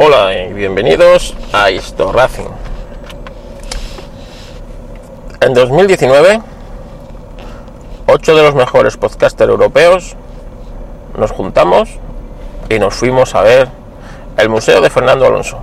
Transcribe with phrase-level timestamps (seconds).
[0.00, 2.46] Hola y bienvenidos a Histo Racing.
[5.40, 6.40] En 2019,
[8.06, 10.14] ocho de los mejores podcasters europeos
[11.18, 11.88] nos juntamos
[12.68, 13.70] y nos fuimos a ver
[14.36, 15.58] el Museo de Fernando Alonso.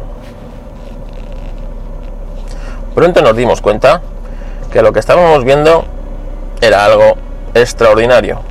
[2.93, 4.01] Pronto nos dimos cuenta
[4.69, 5.85] que lo que estábamos viendo
[6.59, 7.15] era algo
[7.53, 8.41] extraordinario.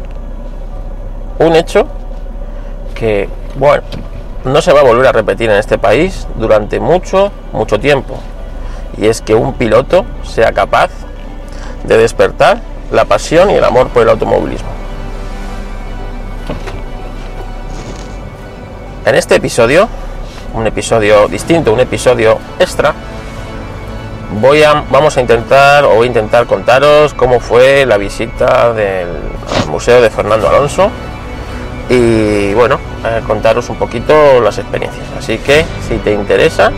[1.40, 1.86] Un hecho
[2.94, 3.82] que, bueno,
[4.44, 8.18] no se va a volver a repetir en este país durante mucho, mucho tiempo.
[8.98, 10.90] Y es que un piloto sea capaz
[11.84, 12.60] de despertar
[12.92, 14.68] la pasión y el amor por el automovilismo.
[19.06, 19.88] En este episodio,
[20.54, 22.94] un episodio distinto, un episodio extra,
[24.40, 29.08] voy a, vamos a intentar o voy a intentar contaros cómo fue la visita del
[29.68, 30.90] Museo de Fernando Alonso
[31.88, 32.78] y bueno,
[33.26, 35.06] contaros un poquito las experiencias.
[35.18, 36.72] Así que si te interesa,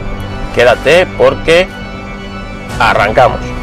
[0.55, 1.69] quédate porque
[2.78, 3.56] arrancamos.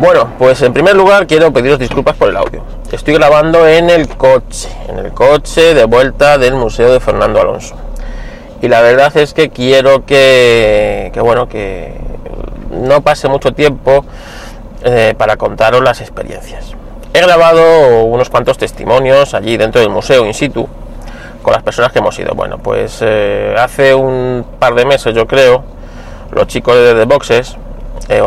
[0.00, 2.62] Bueno, pues en primer lugar quiero pediros disculpas por el audio.
[2.90, 7.74] Estoy grabando en el coche, en el coche de vuelta del Museo de Fernando Alonso.
[8.62, 11.98] Y la verdad es que quiero que, bueno, que
[12.70, 14.06] no pase mucho tiempo
[14.84, 16.74] eh, para contaros las experiencias.
[17.12, 20.66] He grabado unos cuantos testimonios allí dentro del museo in situ
[21.42, 22.32] con las personas que hemos ido.
[22.34, 25.62] Bueno, pues eh, hace un par de meses yo creo,
[26.30, 27.58] los chicos de The Boxes
[28.08, 28.22] eh,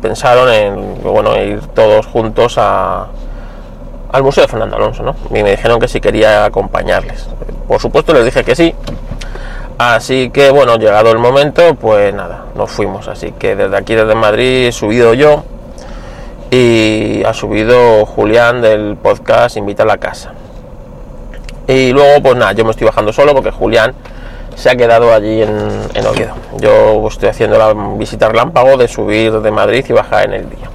[0.00, 3.06] pensaron en bueno, ir todos juntos a,
[4.12, 5.16] al Museo de Fernando Alonso, ¿no?
[5.30, 7.28] Y me dijeron que si quería acompañarles.
[7.66, 8.74] Por supuesto les dije que sí.
[9.78, 13.08] Así que bueno, llegado el momento, pues nada, nos fuimos.
[13.08, 15.44] Así que desde aquí, desde Madrid, he subido yo
[16.50, 20.32] y ha subido Julián del podcast Invita a la Casa.
[21.68, 23.92] Y luego, pues nada, yo me estoy bajando solo porque Julián
[24.56, 26.34] se ha quedado allí en, Oviedo.
[26.58, 30.70] Yo estoy haciendo la visita relámpago de subir de Madrid y bajar en el día.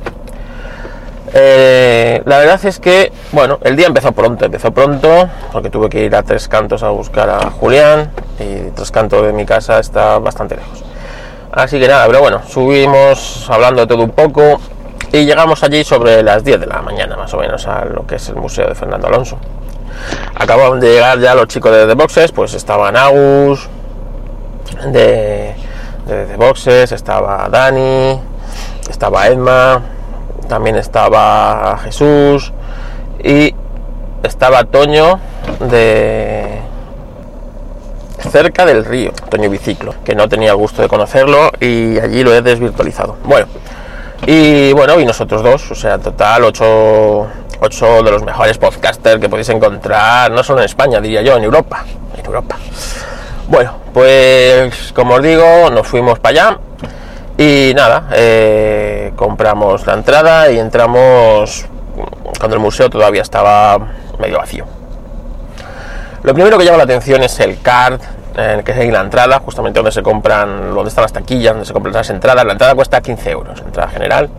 [1.33, 6.03] Eh, la verdad es que, bueno, el día empezó pronto, empezó pronto, porque tuve que
[6.03, 10.19] ir a Tres Cantos a buscar a Julián, y Tres Cantos de mi casa está
[10.19, 10.83] bastante lejos.
[11.51, 14.59] Así que nada, pero bueno, subimos hablando de todo un poco
[15.11, 18.15] y llegamos allí sobre las 10 de la mañana, más o menos, a lo que
[18.15, 19.37] es el Museo de Fernando Alonso.
[20.35, 23.69] Acababan de llegar ya los chicos de The Boxes, pues estaban Agus,
[24.91, 25.55] de,
[26.07, 28.19] The Boxes, estaba Dani,
[28.89, 29.81] estaba Edma,
[30.47, 32.51] también estaba Jesús
[33.23, 33.53] y
[34.23, 35.19] estaba Toño
[35.59, 36.61] de
[38.29, 42.41] cerca del río, Toño Biciclo, que no tenía gusto de conocerlo y allí lo he
[42.41, 43.17] desvirtualizado.
[43.25, 43.47] Bueno,
[44.25, 47.27] y bueno, y nosotros dos, o sea, total ocho
[47.63, 51.43] 8 de los mejores podcasters que podéis encontrar, no solo en España, diría yo, en
[51.43, 51.85] Europa.
[52.17, 52.57] En Europa.
[53.47, 56.57] Bueno, pues como os digo, nos fuimos para allá
[57.37, 61.65] y nada, eh, compramos la entrada y entramos
[62.39, 63.77] cuando el museo todavía estaba
[64.17, 64.65] medio vacío.
[66.23, 68.01] Lo primero que llama la atención es el card,
[68.37, 71.67] eh, que es en la entrada, justamente donde se compran, donde están las taquillas, donde
[71.67, 72.43] se compran las entradas.
[72.43, 74.29] La entrada cuesta 15 euros, entrada general.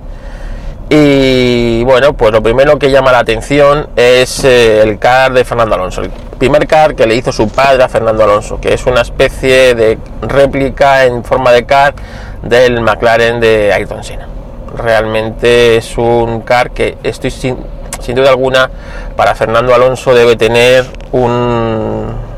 [0.95, 5.75] Y bueno, pues lo primero que llama la atención es eh, el car de Fernando
[5.75, 9.01] Alonso, el primer car que le hizo su padre a Fernando Alonso, que es una
[9.01, 11.95] especie de réplica en forma de car
[12.43, 14.29] del McLaren de Ayrton Senna.
[14.77, 17.57] Realmente es un car que estoy sin,
[18.01, 18.69] sin duda alguna
[19.17, 22.32] para Fernando Alonso debe tener un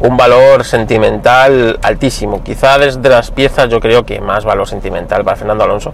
[0.00, 2.42] un valor sentimental altísimo.
[2.42, 5.92] Quizá desde las piezas yo creo que más valor sentimental para Fernando Alonso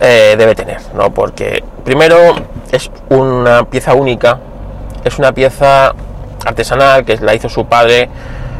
[0.00, 1.12] eh, debe tener, ¿no?
[1.12, 2.16] Porque primero
[2.70, 4.38] es una pieza única,
[5.04, 5.94] es una pieza
[6.44, 8.08] artesanal que la hizo su padre,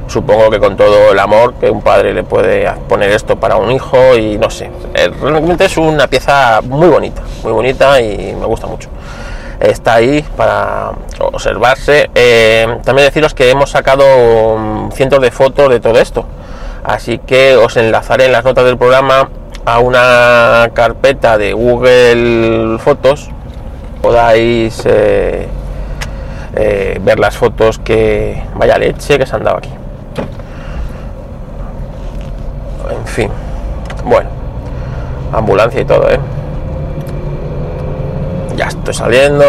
[0.07, 3.71] supongo que con todo el amor que un padre le puede poner esto para un
[3.71, 8.47] hijo y no sé, eh, realmente es una pieza muy bonita, muy bonita y me
[8.47, 8.89] gusta mucho
[9.61, 12.11] está ahí para observarse.
[12.15, 14.05] Eh, también deciros que hemos sacado
[14.59, 16.27] mm, cientos de fotos de todo esto,
[16.85, 19.29] así que os enlazaré en las notas del programa
[19.65, 23.31] a una carpeta de Google Fotos.
[24.03, 25.49] Podáis eh,
[26.57, 29.71] eh, ver las fotos que vaya leche que se han dado aquí.
[32.91, 33.31] En fin,
[34.05, 34.29] bueno,
[35.33, 36.19] ambulancia y todo, ¿eh?
[38.57, 39.45] Ya estoy saliendo.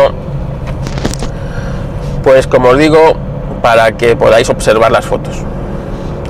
[2.24, 3.14] Pues como os digo,
[3.62, 5.36] para que podáis observar las fotos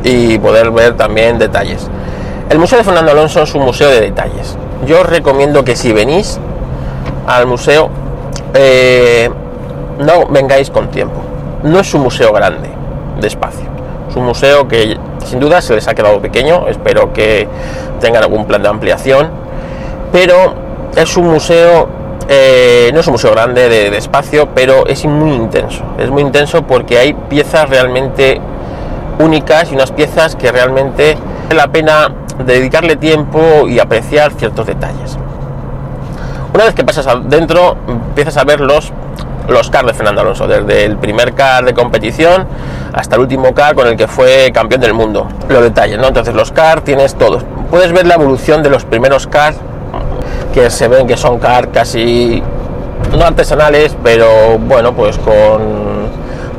[0.04, 1.90] y poder ver también detalles.
[2.50, 4.56] El Museo de Fernando Alonso es un museo de detalles.
[4.86, 6.40] Yo os recomiendo que si venís
[7.26, 7.90] al museo,
[8.54, 9.30] eh,
[10.00, 11.22] no vengáis con tiempo.
[11.64, 12.70] No es un museo grande,
[13.20, 13.66] de espacio.
[14.10, 16.68] Es un museo que sin duda se les ha quedado pequeño.
[16.68, 17.48] Espero que
[18.00, 19.30] tengan algún plan de ampliación.
[20.12, 20.54] Pero
[20.96, 21.90] es un museo,
[22.28, 25.84] eh, no es un museo grande de, espacio, pero es muy intenso.
[25.98, 28.42] Es muy intenso porque hay piezas realmente
[29.20, 32.12] únicas y unas piezas que realmente vale la pena
[32.46, 35.18] dedicarle tiempo y apreciar ciertos detalles.
[36.54, 38.92] Una vez que pasas adentro, empiezas a ver los,
[39.48, 42.48] los cars de Fernando Alonso, desde el primer car de competición
[42.94, 45.28] hasta el último car con el que fue campeón del mundo.
[45.50, 46.08] Los detalles, ¿no?
[46.08, 47.44] Entonces los cars tienes todos.
[47.70, 49.58] Puedes ver la evolución de los primeros cars
[50.56, 52.42] que se ven que son cars casi
[53.12, 56.06] no artesanales, pero bueno, pues con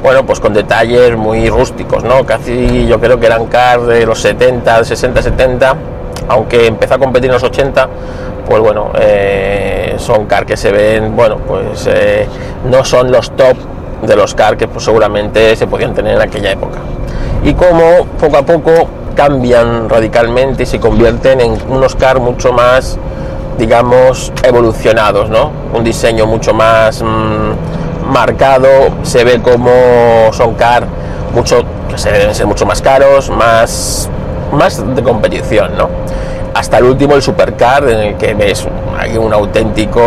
[0.03, 2.27] bueno, pues con detalles muy rústicos, ¿no?
[2.27, 5.77] Casi yo creo que eran cars de los 70, 60, 70,
[6.29, 7.89] aunque empezó a competir en los 80,
[8.47, 12.29] pues bueno, eh, son cars que se ven, bueno, pues eh,
[12.71, 13.57] no son los top
[14.03, 16.79] de los cars que pues, seguramente se podían tener en aquella época.
[17.43, 22.99] Y como poco a poco cambian radicalmente y se convierten en unos cars mucho más,
[23.59, 25.51] digamos, evolucionados, ¿no?
[25.73, 27.03] Un diseño mucho más...
[27.03, 28.69] Mm, marcado,
[29.03, 30.87] se ve como son car
[31.35, 31.63] mucho,
[31.97, 34.09] se deben ser mucho más caros, más,
[34.53, 35.89] más de competición, ¿no?
[36.55, 38.67] Hasta el último, el supercar, en el que ves
[38.99, 40.01] hay un auténtico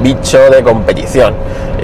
[0.00, 1.34] bicho de competición.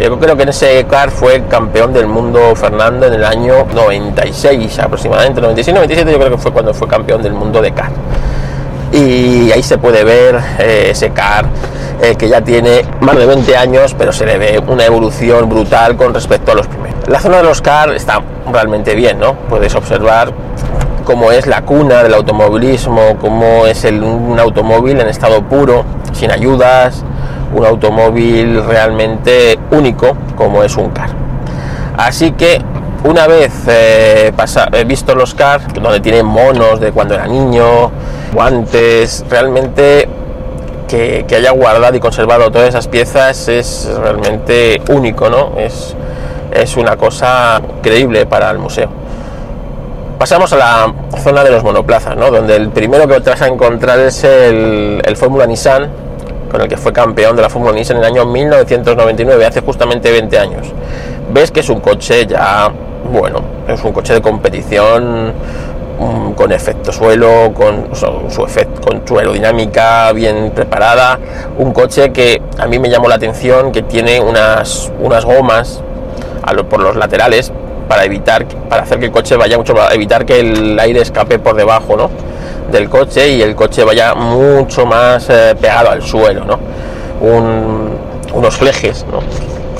[0.02, 4.78] Yo creo que en ese car fue campeón del mundo Fernando en el año 96
[4.78, 7.90] aproximadamente, 96, 97 yo creo que fue cuando fue campeón del mundo de car.
[8.94, 11.46] Y ahí se puede ver eh, ese car
[12.00, 15.96] eh, que ya tiene más de 20 años, pero se le ve una evolución brutal
[15.96, 17.08] con respecto a los primeros.
[17.08, 19.34] La zona de los cars está realmente bien, ¿no?
[19.48, 20.32] Puedes observar
[21.04, 27.04] cómo es la cuna del automovilismo, cómo es un automóvil en estado puro, sin ayudas,
[27.52, 31.10] un automóvil realmente único como es un car.
[31.96, 32.62] Así que
[33.04, 34.32] una vez eh,
[34.72, 37.90] he visto los cars, donde tienen monos de cuando era niño,
[38.34, 40.08] guantes, realmente
[40.88, 45.58] que, haya guardado y conservado todas esas piezas es realmente único, ¿no?
[45.58, 45.94] Es,
[46.52, 48.88] es una cosa increíble para el museo.
[50.18, 52.30] Pasamos a la zona de los monoplazas, ¿no?
[52.30, 55.90] donde el primero que vas a encontrar es el, el Fórmula Nissan,
[56.50, 60.10] con el que fue campeón de la Fórmula Nissan en el año 1999, hace justamente
[60.10, 60.68] 20 años.
[61.32, 62.70] Ves que es un coche ya,
[63.12, 65.32] bueno, es un coche de competición
[66.34, 71.18] con efecto suelo, con su, efecto, con su aerodinámica bien preparada,
[71.58, 75.82] un coche que a mí me llamó la atención que tiene unas, unas gomas
[76.68, 77.52] por los laterales
[77.88, 81.38] para evitar para hacer que el coche vaya mucho para evitar que el aire escape
[81.38, 82.10] por debajo ¿no?
[82.70, 86.58] del coche y el coche vaya mucho más eh, pegado al suelo ¿no?
[88.34, 89.04] unos flejes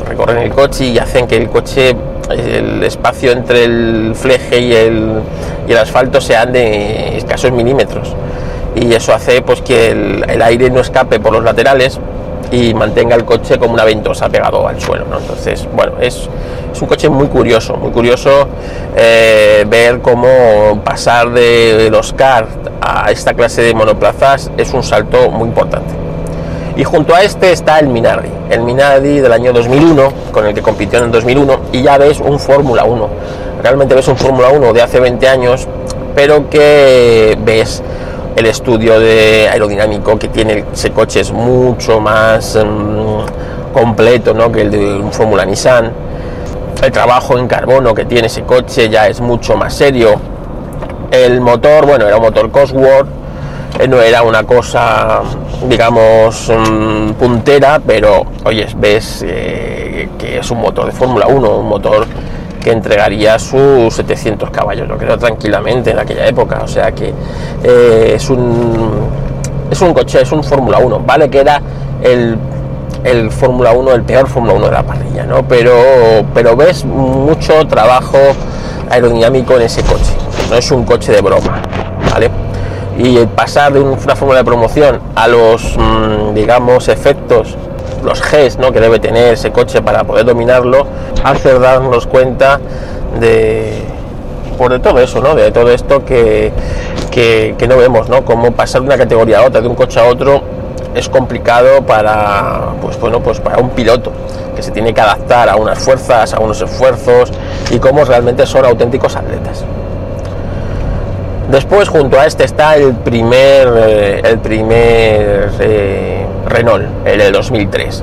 [0.07, 1.95] recorren el coche y hacen que el coche
[2.31, 5.21] el espacio entre el fleje y el,
[5.69, 8.15] y el asfalto sean de escasos milímetros.
[8.75, 12.01] Y eso hace pues que el, aire no escape por los laterales
[12.51, 16.29] y mantenga el coche como una ventosa pegado al suelo entonces bueno es,
[16.73, 18.47] es, un coche muy curioso muy curioso
[18.95, 22.51] eh, ver cómo pasar de los cars
[22.83, 26.04] a esta clase de monoplazas es un salto muy importante
[26.77, 30.63] y junto a este está el Minardi, el Minardi del año 2001, con el que
[30.63, 33.09] compitió en el 2001, y ya ves un Fórmula 1.
[33.63, 35.69] Realmente ves un Fórmula 1 de hace 20 años,
[36.15, 37.83] pero que ves
[38.37, 44.51] el estudio de aerodinámico que tiene ese coche es mucho más mm, completo ¿no?
[44.51, 45.93] que el de un Fórmula Nissan.
[46.83, 50.17] El trabajo en carbono que tiene ese coche ya es mucho más serio.
[51.11, 53.07] El motor, bueno, era un motor Cosworth,
[53.89, 55.23] no era una cosa
[55.69, 61.69] digamos, mm, puntera, pero oyes, ves eh, que es un motor de Fórmula 1, un
[61.69, 62.07] motor
[62.63, 67.13] que entregaría sus 700 caballos, lo creo tranquilamente en aquella época, o sea que
[67.63, 69.09] eh, es un
[69.71, 71.61] es un coche, es un Fórmula 1, vale que era
[72.03, 72.39] el,
[73.03, 75.47] el Fórmula 1, el peor Fórmula 1 de la parrilla, ¿no?
[75.47, 75.73] Pero,
[76.33, 78.19] pero ves mucho trabajo
[78.91, 80.15] aerodinámico en ese coche,
[80.51, 81.61] no es un coche de broma,
[82.13, 82.44] ¿vale?
[82.99, 87.57] Y pasar de una fórmula de promoción a los, mm, digamos, efectos
[88.05, 88.71] los Gs ¿no?
[88.73, 90.87] que debe tener ese coche para poder dominarlo,
[91.25, 92.61] hace darnos cuenta
[93.19, 93.83] de,
[94.59, 95.35] por de todo eso, ¿no?
[95.35, 96.53] de todo esto que,
[97.11, 98.25] que, no vemos, ¿no?
[98.25, 100.43] cómo pasar de una categoría a otra, de un coche a otro,
[100.95, 104.13] es complicado para, pues, bueno, pues para un piloto
[104.55, 107.33] que se tiene que adaptar a unas fuerzas, a unos esfuerzos
[107.71, 109.65] y cómo realmente son auténticos atletas.
[111.51, 118.03] Después, junto a este está el primer, eh, el primer eh, Renault, el del 2003.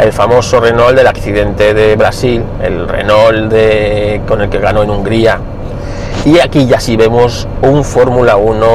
[0.00, 4.90] El famoso Renault del accidente de Brasil, el Renault de, con el que ganó en
[4.90, 5.38] Hungría.
[6.26, 8.66] Y aquí ya sí vemos un Fórmula 1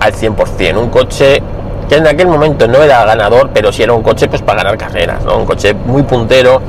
[0.00, 1.40] al 100%, un coche
[1.88, 4.76] que en aquel momento no era ganador, pero sí era un coche pues para ganar
[4.76, 6.60] carreras, un coche muy puntero.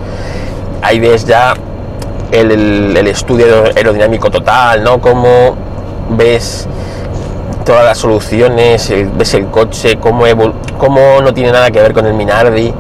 [0.83, 1.55] Ahí ves ya
[2.31, 5.01] el, el estudio aerodinámico total, ¿no?
[5.01, 5.55] Como
[6.09, 6.67] ves
[7.65, 10.23] todas las soluciones, ves el coche, cómo,
[10.77, 12.73] cómo no tiene nada que ver con el Minardi.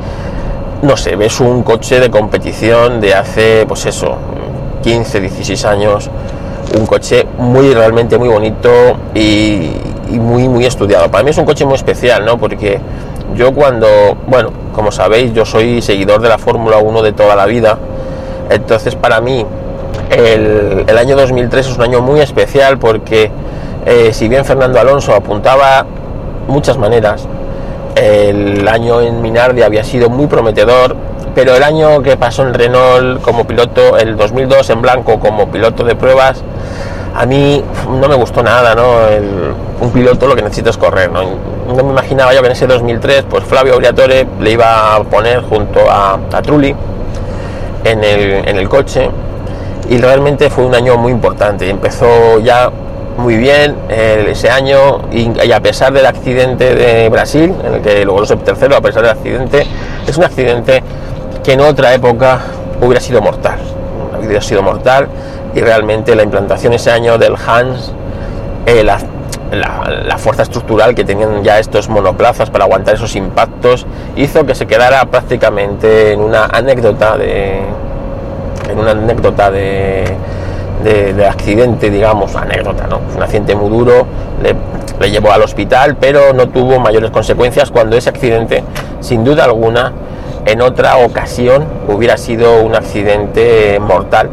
[0.81, 4.17] No sé, ves un coche de competición de hace, pues eso,
[4.83, 6.09] 15, 16 años.
[6.77, 8.69] Un coche muy, realmente muy bonito
[9.13, 9.71] y,
[10.11, 11.11] muy, muy estudiado.
[11.11, 12.37] Para mí es un coche muy especial, ¿no?
[12.37, 12.79] Porque
[13.35, 13.87] yo cuando,
[14.27, 17.77] bueno, como sabéis, yo soy seguidor de la Fórmula 1 de toda la vida.
[18.49, 19.45] Entonces, para mí,
[20.09, 23.31] el, año 2003 es un año muy especial porque
[23.85, 25.85] eh, si bien Fernando Alonso apuntaba
[26.47, 27.27] muchas maneras,
[27.95, 30.95] el año en Minardi había sido muy prometedor,
[31.35, 35.83] pero el año que pasó en Renault como piloto, el 2002 en blanco como piloto
[35.83, 36.43] de pruebas,
[37.15, 38.83] a mí no me gustó nada, ¿no?
[39.79, 41.23] un piloto lo que necesita es correr, ¿no?
[41.73, 45.79] me imaginaba yo que en ese 2003, pues Flavio Briatore le iba a poner junto
[45.89, 46.75] a, Trulli
[47.83, 49.09] en el coche
[49.89, 51.69] y realmente fue un año muy importante.
[51.69, 52.71] Empezó ya
[53.17, 58.21] muy bien ese año y, a pesar del accidente de Brasil, en el que luego
[58.21, 59.65] lo tercero, a pesar del accidente,
[60.07, 60.83] es un accidente
[61.43, 62.39] que en otra época
[62.81, 63.59] hubiera sido mortal,
[64.19, 65.07] hubiera sido mortal
[65.55, 67.91] y realmente la implantación ese año del Hans,
[68.67, 68.99] eh, la,
[69.51, 74.67] la, fuerza estructural que tenían ya estos monoplazas para aguantar esos impactos, hizo que se
[74.67, 77.61] quedara prácticamente en una anécdota de
[78.69, 80.05] en una anécdota de
[80.83, 83.01] de, accidente, digamos, anécdota, ¿no?
[83.15, 84.05] Un accidente muy duro,
[84.41, 88.63] le, llevó al hospital, pero no tuvo mayores consecuencias cuando ese accidente,
[88.99, 89.93] sin duda alguna,
[90.45, 94.29] en otra ocasión hubiera sido un accidente mortal,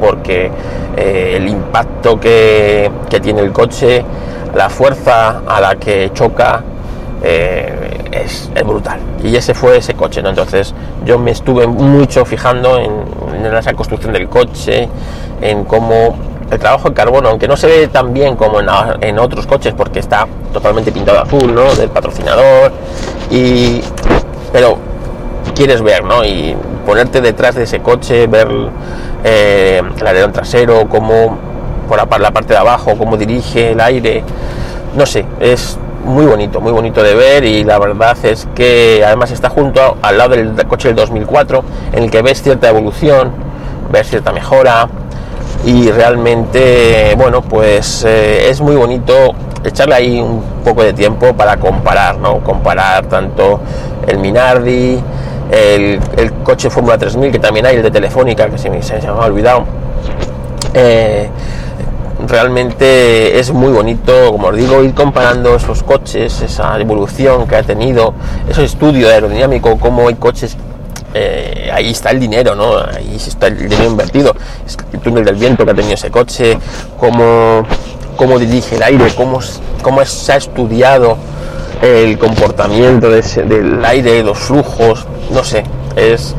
[0.00, 0.50] porque
[0.96, 2.90] eh, el impacto que,
[3.22, 4.04] tiene el coche,
[4.54, 6.62] la fuerza a la que choca,
[7.22, 9.00] eh, es, brutal.
[9.22, 10.30] Y ese fue ese coche, ¿no?
[10.30, 10.74] Entonces
[11.04, 14.88] yo me estuve mucho fijando en, en esa construcción del coche,
[15.40, 16.16] en cómo
[16.50, 20.00] el trabajo en carbono, aunque no se ve tan bien como en, otros coches porque
[20.00, 21.74] está totalmente pintado azul, ¿no?
[21.74, 22.72] Del patrocinador,
[23.30, 23.80] y,
[24.52, 24.76] pero
[25.54, 26.24] quieres ver, ¿no?
[26.24, 28.48] Y ponerte detrás de ese coche, ver
[29.22, 31.38] eh, el alerón trasero, cómo
[31.88, 34.24] por la, la parte de abajo, cómo dirige el aire,
[34.96, 39.30] no sé, es muy bonito, muy bonito de ver y la verdad es que además
[39.30, 43.32] está junto al lado del coche del 2004 en el que ves cierta evolución,
[43.90, 44.88] ves cierta mejora,
[45.64, 51.58] y realmente, bueno, pues eh, es muy bonito echarle ahí un poco de tiempo para
[51.58, 52.38] comparar, ¿no?
[52.38, 53.60] Comparar tanto
[54.06, 54.98] el Minardi,
[55.50, 56.00] el,
[56.42, 59.26] coche Fórmula 3000 que también hay, el de Telefónica, que se me, se me ha
[59.26, 59.64] olvidado.
[60.72, 61.28] Eh,
[62.26, 67.62] realmente es muy bonito, como os digo, ir comparando esos coches, esa evolución que ha
[67.62, 68.14] tenido,
[68.48, 70.56] ese estudio aerodinámico, cómo hay coches
[71.12, 72.78] eh, ahí está el dinero, ¿no?
[72.78, 74.34] Ahí está el dinero invertido.
[74.64, 76.56] Es el túnel del viento que ha tenido ese coche,
[76.98, 77.66] cómo,
[78.16, 79.40] cómo dirige el aire, cómo,
[79.82, 81.16] cómo se ha estudiado
[81.82, 85.64] el comportamiento del aire, los flujos, no sé,
[85.96, 86.34] es,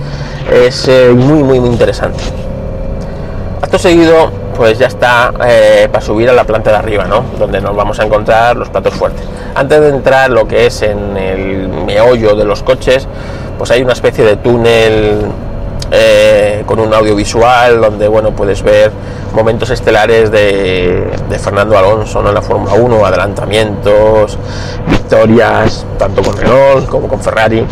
[0.51, 2.23] es eh, muy, muy, muy interesante.
[3.61, 7.24] Acto seguido, pues ya está eh, para subir a la planta de arriba, ¿no?
[7.38, 9.24] Donde nos vamos a encontrar los platos fuertes.
[9.55, 13.08] Antes de entrar lo que es en el meollo de los coches,
[13.58, 15.25] pues hay una especie de túnel
[15.91, 18.91] eh, con un audiovisual donde bueno puedes ver
[19.34, 21.05] momentos estelares de,
[21.38, 24.38] Fernando Alonso en la Fórmula 1, adelantamientos,
[24.88, 27.65] victorias, tanto con Renault como con Ferrari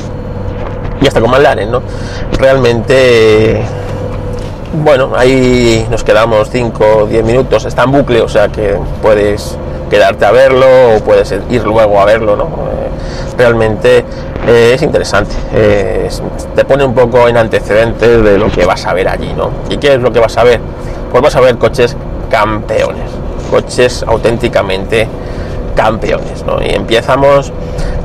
[1.02, 1.82] y hasta con McLaren, ¿no?
[2.38, 3.62] Realmente,
[4.74, 9.58] bueno, ahí nos quedamos 5 o 10 minutos, está en bucle, o sea que puedes
[9.90, 12.46] quedarte a verlo o puedes ir luego a verlo, ¿no?
[12.46, 14.06] Eh, realmente
[14.48, 16.10] eh, es interesante, eh,
[16.56, 19.50] te pone un poco en antecedentes de lo que vas a ver allí, ¿no?
[19.70, 20.60] ¿Y qué es lo que vas a ver?
[21.12, 21.96] Pues vas a ver coches
[22.30, 23.10] campeones,
[23.50, 25.08] coches auténticamente
[25.76, 26.62] campeones, ¿no?
[26.62, 27.52] Y empezamos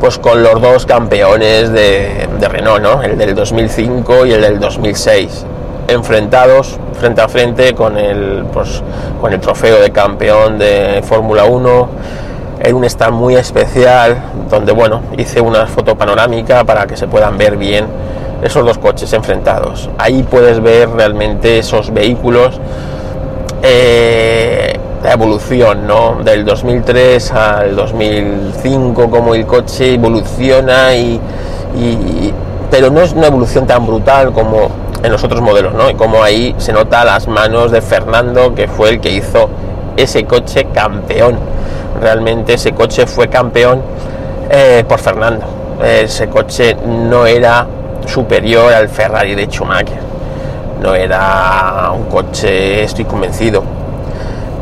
[0.00, 3.02] pues con los dos campeones de, Renault, ¿no?
[3.02, 5.46] el del 2005 y el del 2006,
[5.88, 8.82] enfrentados frente a frente con el, pues,
[9.20, 11.88] con el trofeo de campeón de Fórmula 1
[12.60, 17.36] en un stand muy especial donde bueno hice una foto panorámica para que se puedan
[17.36, 17.86] ver bien
[18.42, 22.58] esos dos coches enfrentados ahí puedes ver realmente esos vehículos
[23.62, 26.18] eh, la evolución ¿no?
[26.24, 31.20] del 2003 al 2005 como el coche evoluciona y,
[32.70, 34.70] pero no es una evolución tan brutal como
[35.04, 35.88] en los otros modelos ¿no?
[35.90, 39.48] y como ahí se nota las manos de Fernando que fue el que hizo
[39.96, 41.38] ese coche campeón
[42.00, 43.82] realmente ese coche fue campeón
[44.50, 45.44] eh, por Fernando.
[45.82, 47.66] Ese coche no era
[48.06, 49.98] superior al Ferrari de Schumacher.
[50.80, 53.62] No era un coche, estoy convencido,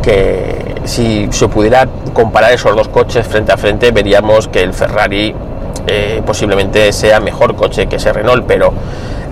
[0.00, 5.34] que si se pudiera comparar esos dos coches frente a frente, veríamos que el Ferrari
[5.86, 8.72] eh, posiblemente sea mejor coche que ese Renault, pero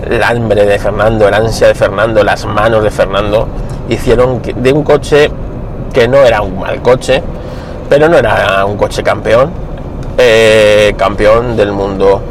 [0.09, 3.47] el hambre de Fernando, el ansia de Fernando, las manos de Fernando,
[3.89, 5.31] hicieron de un coche
[5.93, 7.21] que no era un mal coche,
[7.89, 9.51] pero no era un coche campeón,
[10.17, 12.21] eh, campeón del mundo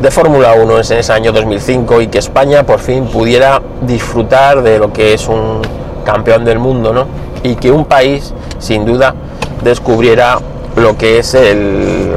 [0.00, 4.78] de Fórmula 1 en ese año 2005 y que España por fin pudiera disfrutar de
[4.78, 5.60] lo que es un
[6.04, 7.06] campeón del mundo, ¿no?
[7.42, 9.14] Y que un país, sin duda,
[9.62, 10.38] descubriera
[10.76, 12.12] lo que es el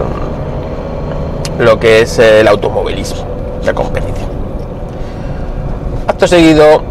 [1.60, 3.26] lo que es el automovilismo,
[3.64, 4.33] la competición.
[6.08, 6.82] Acto seguido,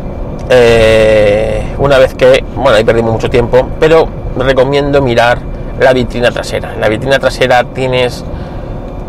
[0.48, 5.38] eh, una vez que, bueno, ahí perdimos mucho tiempo, pero recomiendo mirar
[5.78, 6.74] la vitrina trasera.
[6.74, 8.24] En la vitrina trasera tienes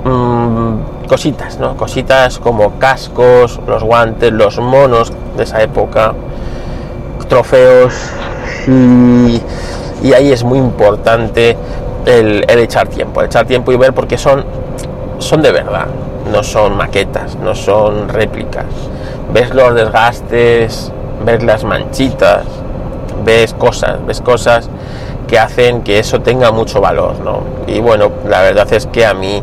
[0.03, 1.77] mm, cositas, ¿no?
[1.77, 6.13] Cositas como cascos, los guantes, los monos de esa época,
[7.27, 7.93] trofeos
[8.67, 9.41] y,
[10.13, 11.57] ahí es muy importante
[12.05, 14.43] el, echar tiempo, echar tiempo y ver porque son,
[15.19, 15.87] son de verdad,
[16.31, 18.65] no son maquetas, no son réplicas.
[19.31, 20.91] Ves los desgastes,
[21.25, 22.45] ves las manchitas,
[23.23, 24.69] ves cosas, ves cosas
[25.27, 27.43] que hacen que eso tenga mucho valor, ¿no?
[27.67, 29.41] Y bueno, la verdad es que a mí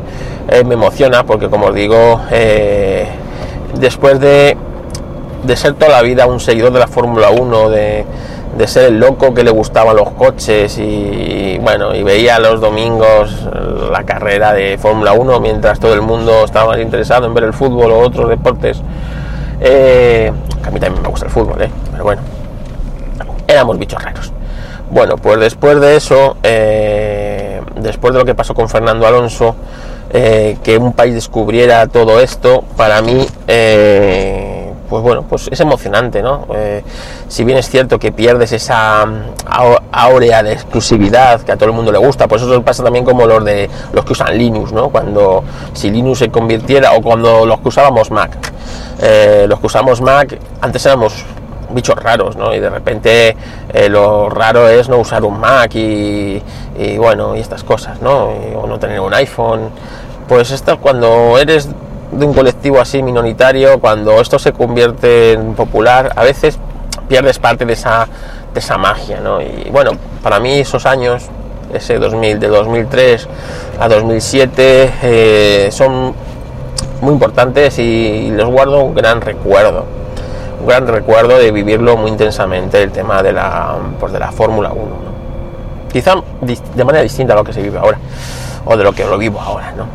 [0.48, 3.08] eh, me emociona porque como os digo, eh,
[3.78, 4.56] después de,
[5.44, 8.04] de, ser toda la vida un seguidor de la Fórmula 1, de,
[8.56, 13.48] de, ser el loco que le gustaban los coches y, bueno, y veía los domingos
[13.90, 17.52] la carrera de Fórmula 1 mientras todo el mundo estaba más interesado en ver el
[17.52, 18.82] fútbol o otros deportes,
[19.60, 20.32] eh,
[20.64, 21.70] a mí también me gusta el fútbol, ¿eh?
[21.90, 22.22] pero bueno,
[23.46, 24.32] éramos bichos raros.
[24.90, 29.54] Bueno, pues después de eso, eh, después de lo que pasó con Fernando Alonso,
[30.12, 33.26] eh, que un país descubriera todo esto, para mí,
[34.90, 36.46] pues bueno, pues es emocionante, ¿no?
[37.28, 39.06] si bien es cierto que pierdes esa
[39.92, 43.24] áurea de exclusividad que a todo el mundo le gusta, pues eso pasa también como
[43.24, 44.88] los de los que usan Linux, ¿no?
[44.90, 48.36] Cuando si Linux se convirtiera o cuando los que usábamos Mac,
[49.46, 51.24] los que usamos Mac antes éramos
[51.72, 52.54] bichos raros, ¿no?
[52.54, 53.36] Y de repente
[53.72, 56.42] eh, lo raro es no usar un Mac y,
[56.98, 58.28] bueno, y estas cosas, ¿no?
[58.56, 59.70] o no tener un iPhone.
[60.28, 61.68] Pues esto cuando eres
[62.12, 66.58] de un colectivo así minoritario, cuando esto se convierte en popular, a veces
[67.08, 68.08] pierdes parte de esa,
[68.52, 69.40] de esa magia, ¿no?
[69.40, 69.92] Y bueno,
[70.22, 71.26] para mí esos años,
[71.72, 73.28] ese 2000, de 2003
[73.78, 76.14] a 2007, eh, son
[77.00, 80.00] muy importantes y les guardo un gran recuerdo
[80.60, 84.70] un gran recuerdo de vivirlo muy intensamente el tema de la, pues de la Fórmula
[84.70, 84.80] 1.
[85.90, 87.98] Quizá de manera distinta a lo que se vive ahora,
[88.64, 89.86] o de lo que lo vivo ahora, ¿no?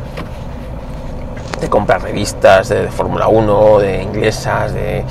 [1.60, 5.04] De comprar revistas de, Fórmula 1, de inglesas, de eh,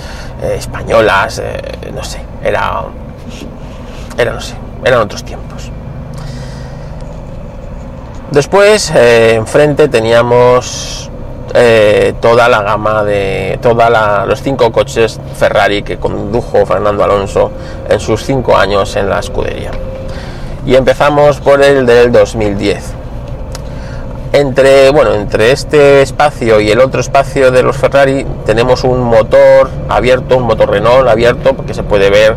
[0.57, 1.61] españolas, eh,
[1.95, 2.85] no sé, era,
[4.19, 4.55] era, no sé,
[4.85, 5.71] eran otros tiempos.
[8.31, 11.11] Después, eh, enfrente teníamos
[12.21, 13.89] toda la gama de todos
[14.27, 17.53] los cinco coches Ferrari que condujo Fernando Alonso
[17.89, 19.71] en sus cinco años en la escudería.
[20.67, 23.04] Y empezamos por el del 2010.
[24.35, 29.71] Entre, bueno, entre este espacio y el otro espacio de los Ferrari tenemos un motor
[29.89, 32.35] abierto, un motor Renault abierto, porque se puede ver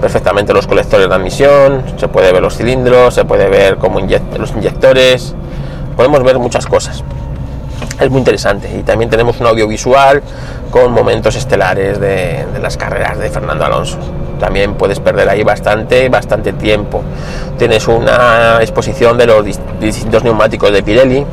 [0.00, 4.50] perfectamente los colectores de admisión, se puede ver los cilindros, se puede ver cómo los
[4.50, 5.36] inyectores,
[5.96, 7.04] podemos ver muchas cosas
[8.00, 8.70] es muy interesante.
[8.78, 10.22] Y también tenemos un audiovisual
[10.70, 13.98] con momentos estelares de, las carreras de Fernando Alonso.
[14.38, 17.02] También puedes perder ahí bastante, bastante tiempo.
[17.58, 19.44] Tienes una exposición de los
[19.80, 21.26] distintos neumáticos de Pirelli.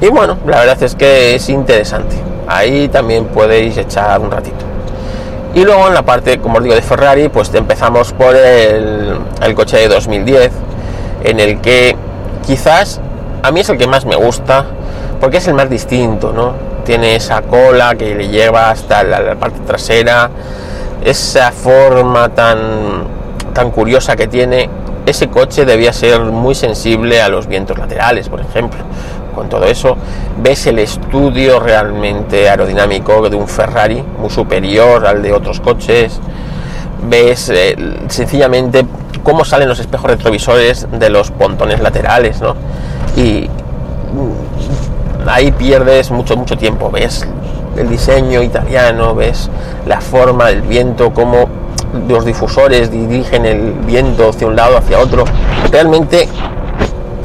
[0.00, 2.16] Y bueno, la verdad es que es interesante.
[2.46, 4.64] Ahí también podéis echar un ratito.
[5.54, 9.54] Y luego en la parte, como os digo, de Ferrari, pues empezamos por el, el
[9.54, 10.52] coche de 2010,
[11.24, 11.96] en el que
[12.46, 13.00] quizás
[13.42, 14.66] a mí es el que más me gusta
[15.20, 16.52] porque es el más distinto, ¿no?
[16.84, 20.30] Tiene esa cola que le lleva hasta la, parte trasera,
[21.04, 23.04] esa forma tan,
[23.52, 24.70] tan curiosa que tiene.
[25.06, 28.80] Ese coche debía ser muy sensible a los vientos laterales, por ejemplo.
[29.34, 29.96] Con todo eso,
[30.42, 36.20] ves el estudio realmente aerodinámico de un Ferrari, muy superior al de otros coches.
[37.08, 37.76] Ves eh,
[38.08, 38.84] sencillamente
[39.22, 42.56] cómo salen los espejos retrovisores de los pontones laterales, ¿no?
[43.16, 43.48] Y
[45.26, 46.90] ahí pierdes mucho, mucho tiempo.
[46.90, 47.26] Ves
[47.76, 49.50] el diseño italiano, ves
[49.86, 51.48] la forma del viento, cómo
[52.08, 55.24] los difusores dirigen el viento hacia un lado, hacia otro.
[55.70, 56.28] Realmente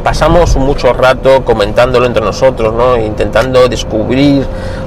[0.03, 2.97] pasamos mucho rato comentándolo entre nosotros, ¿no?
[2.97, 4.45] intentando descubrir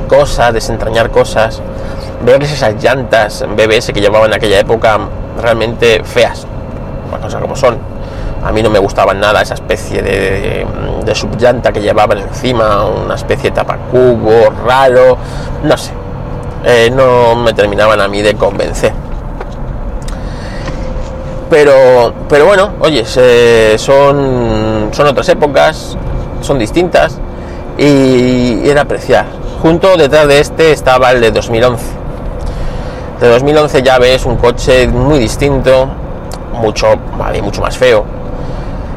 [0.09, 1.63] cosas, desentrañar cosas.
[2.25, 4.99] Ver esas llantas BBS que llevaban en aquella época
[5.41, 6.47] realmente feas,
[7.23, 7.97] cosas como son
[8.47, 10.65] a mí no me gustaba nada esa especie de,
[11.07, 15.17] de, subllanta que llevaban encima, una especie de tapacubo raro,
[15.63, 15.93] no sé,
[16.65, 18.93] eh, no me terminaban a mí de convencer.
[21.49, 23.05] Pero, pero bueno, oye,
[23.79, 25.97] son, son otras épocas,
[26.41, 27.19] son distintas
[27.79, 29.27] y era apreciar.
[29.63, 31.85] Junto detrás de este estaba el de 2011.
[33.21, 35.89] De 2011 ya ves un coche muy distinto,
[36.53, 38.05] mucho, vale, mucho más feo,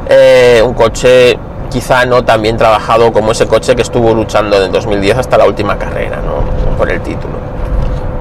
[0.09, 1.37] eh, un coche
[1.69, 5.45] quizá no tan bien trabajado como ese coche que estuvo luchando en 2010 hasta la
[5.45, 6.19] última carrera,
[6.77, 7.33] por el título.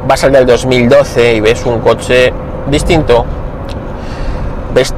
[0.06, 2.32] Vas al del 2012 y ves un coche
[2.70, 3.24] distinto,
[4.74, 4.94] ves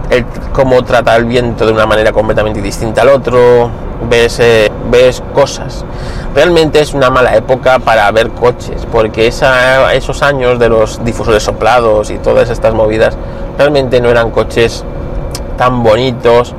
[0.52, 3.70] cómo trata el viento de una manera completamente distinta al otro,
[4.08, 5.84] ves, eh, ves cosas.
[6.34, 12.10] Realmente es una mala época para ver coches, porque esos años de los difusores soplados
[12.10, 13.16] y todas estas movidas
[13.58, 14.84] realmente no eran coches
[15.56, 16.54] tan bonitos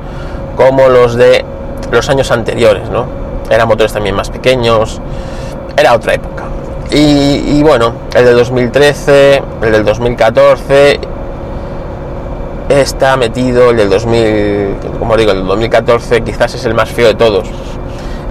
[0.56, 1.44] como los de
[1.92, 3.06] los años anteriores, ¿no?
[3.50, 5.00] Eran motores también más pequeños,
[5.76, 6.44] era otra época.
[6.90, 11.00] Y, bueno, el del 2013, el del 2014
[12.68, 17.08] está metido, el del 2000, como digo, el del 2014 quizás es el más feo
[17.08, 17.48] de todos.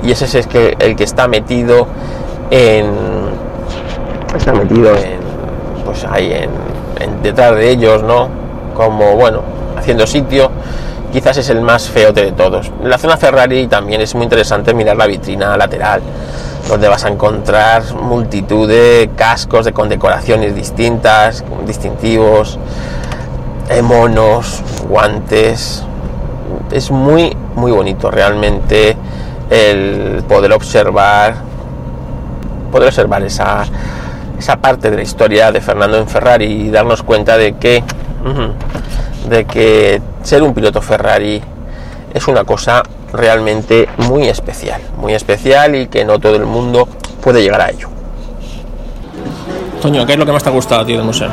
[0.04, 1.88] Y ese es que, el que está metido
[2.52, 2.91] en.
[4.36, 5.19] Está metido en.
[5.84, 6.52] Pues ahí en
[7.24, 8.30] detrás de ellos, ¿no?
[8.76, 9.41] Como bueno,
[9.78, 10.50] haciendo sitio,
[11.12, 12.71] quizás es el más feo de todos.
[12.84, 16.02] La zona Ferrari también es muy interesante mirar la vitrina lateral,
[16.67, 22.58] donde vas a encontrar multitud de cascos de condecoraciones distintas, distintivos,
[23.69, 25.84] eh, monos, guantes.
[26.71, 28.95] Es muy, muy bonito realmente
[29.50, 31.36] el poder observar,
[32.71, 33.63] poder observar esa,
[34.39, 37.84] esa parte de la historia de Fernando en Ferrari y darnos cuenta de que
[39.29, 41.41] de que ser un piloto Ferrari
[42.13, 46.88] es una cosa realmente muy especial, muy especial y que no todo el mundo
[47.21, 47.89] puede llegar a ello.
[49.81, 51.29] Toño, ¿qué es lo que más te ha gustado a ti del museo?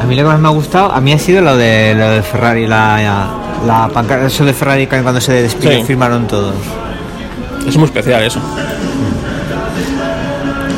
[0.00, 2.10] A mí lo que más me ha gustado, a mí ha sido lo de, lo
[2.10, 3.28] de Ferrari, la,
[3.66, 6.54] la pancarta, eso de Ferrari cuando se despidió firmaron todos.
[7.66, 8.40] Es muy especial eso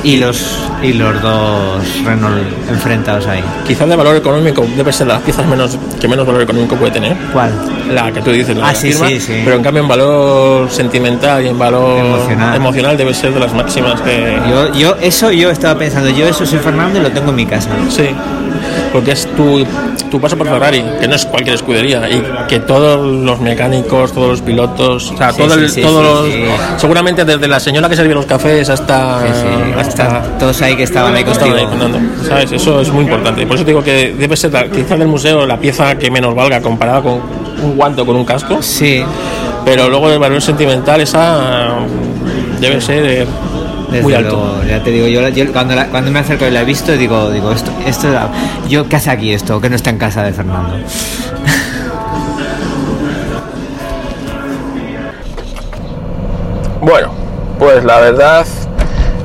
[0.07, 3.43] y los y los dos Renault enfrentados ahí.
[3.67, 7.17] Quizás de valor económico debe ser las piezas menos que menos valor económico puede tener.
[7.33, 7.51] ¿Cuál?
[7.93, 9.43] La que tú dices, la ah, sí, sí, sí.
[9.45, 12.01] Pero en cambio en valor sentimental y en valor
[12.55, 14.39] emocional, debe ser de las máximas que.
[14.51, 17.47] Yo, yo eso yo estaba pensando, yo eso soy Fernando y lo tengo en mi
[17.47, 17.71] casa.
[17.89, 18.11] Sí
[18.93, 19.65] porque es tu,
[20.11, 24.29] tu paso por Ferrari, que no es cualquier escudería, y que todos los mecánicos, todos
[24.29, 25.73] los pilotos, o sea, todos los,
[26.77, 29.23] seguramente desde la señora que servía los cafés hasta,
[29.79, 31.57] hasta todos ahí que estaban ahí contigo.
[32.29, 32.53] ¿sabes?
[32.53, 33.47] Eso es muy importante.
[33.47, 37.03] Por eso digo que debe ser quizás del museo la pieza que menos valga comparada
[37.03, 37.21] con
[37.63, 38.59] un guante o con un casco.
[38.61, 39.05] Sí.
[39.65, 41.77] Pero luego el valor sentimental esa
[42.61, 43.27] debe ser
[44.03, 44.63] muy alto.
[44.65, 45.21] ya te digo, yo,
[45.53, 48.09] cuando, cuando, me acerco y la he visto, digo, digo esto, esto,
[48.69, 50.79] yo qué hace aquí esto, que no está en casa de Fernando.
[56.81, 57.11] bueno,
[57.59, 58.47] pues la verdad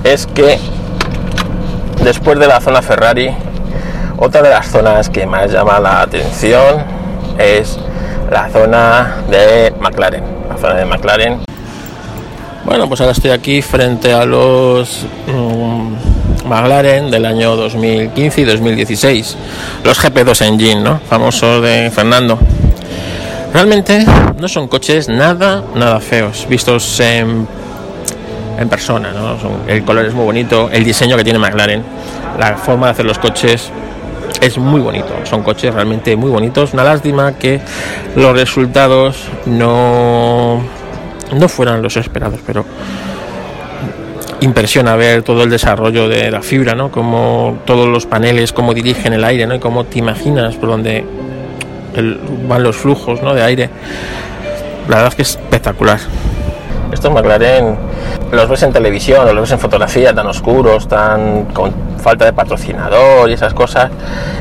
[0.04, 0.60] es que
[2.04, 3.30] después de la zona Ferrari,
[4.18, 6.84] otra de las zonas que más llama la atención
[7.38, 7.80] es
[8.30, 10.24] la zona de McLaren.
[10.50, 11.51] La zona de McLaren
[12.72, 19.38] bueno, pues ahora estoy aquí frente a los mm, McLaren del año 2015 y 2016,
[19.84, 21.02] los GP2 Engine, ¿no?
[21.02, 22.40] Famosos de Fernando.
[23.54, 24.06] Realmente
[24.40, 27.46] no son coches nada, nada feos, vistos en,
[28.70, 29.36] persona, ¿no?
[29.68, 31.84] el color es muy bonito, el diseño que tiene McLaren,
[32.40, 33.70] la forma de hacer los coches
[34.40, 36.72] es muy bonito, son coches realmente muy bonitos.
[36.72, 37.60] Una lástima que
[38.16, 40.81] los resultados no
[41.32, 42.66] no fueran los esperados, pero
[44.42, 46.92] impresiona ver todo el desarrollo de la fibra, ¿no?
[46.92, 49.56] Como todos los paneles, cómo dirigen el aire, ¿no?
[49.56, 51.06] Y cómo te imaginas por dónde
[52.48, 53.34] van los flujos, ¿no?
[53.34, 53.70] De aire.
[54.88, 56.00] La verdad es que es espectacular.
[56.92, 57.78] Estos McLaren
[58.32, 63.30] los ves en televisión los ves en fotografía tan oscuros, tan con falta de patrocinador
[63.30, 63.92] y esas cosas.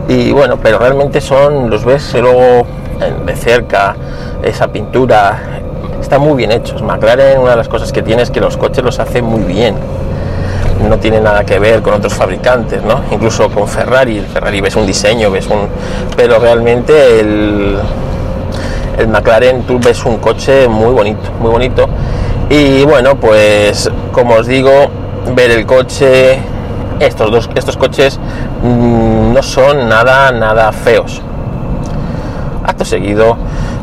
[0.08, 2.66] Y bueno, pero realmente son, los ves luego
[3.26, 3.94] de cerca,
[4.42, 5.38] esa pintura,
[6.10, 6.82] están muy bien hechos.
[6.82, 9.76] McLaren, una de las cosas que tiene es que los coches los hace muy bien.
[10.88, 13.02] No tiene nada que ver con otros fabricantes, ¿no?
[13.12, 14.18] Incluso con Ferrari.
[14.20, 15.68] Ferrari ves un diseño, ves un.
[16.16, 17.78] Pero realmente el,
[18.98, 21.88] el McLaren, tú ves un coche muy bonito, muy bonito.
[22.48, 24.72] Y bueno, pues como os digo,
[25.36, 26.40] ver el coche,
[26.98, 28.18] estos dos, estos coches
[28.64, 31.22] mm, no son nada, nada feos.
[32.66, 33.36] Acto seguido,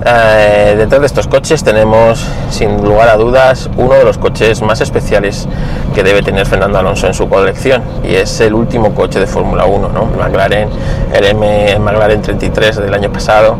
[0.05, 4.79] eh, detrás de estos coches tenemos, sin lugar a dudas, uno de los coches más
[4.79, 5.47] especiales
[5.95, 9.65] que debe tener Fernando Alonso en su colección y es el último coche de Fórmula
[9.65, 10.05] 1, ¿no?
[10.05, 10.69] McLaren,
[11.13, 13.57] el, M, McLaren 33 del año pasado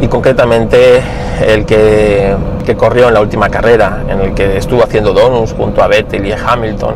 [0.00, 1.02] y concretamente
[1.44, 5.82] el que, que, corrió en la última carrera, en el que estuvo haciendo donuts junto
[5.82, 6.94] a Vettel y Hamilton.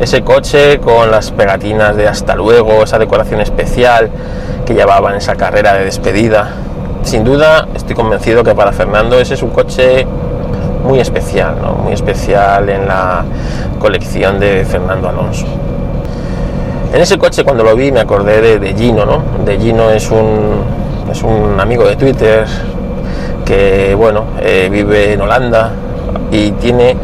[0.00, 4.10] Ese coche con las pegatinas de hasta luego, esa decoración especial
[4.66, 6.50] que llevaba en esa carrera de despedida
[7.04, 10.06] sin duda estoy convencido que para Fernando ese es un coche
[10.84, 13.24] muy especial, muy especial en la
[13.78, 15.46] colección de Fernando Alonso.
[16.92, 19.22] En ese coche cuando lo vi me acordé de, Gino, ¿no?
[19.44, 20.62] De Gino es un,
[21.10, 22.46] es un amigo de Twitter
[23.44, 25.72] que bueno, eh, vive en Holanda
[26.30, 26.96] y tiene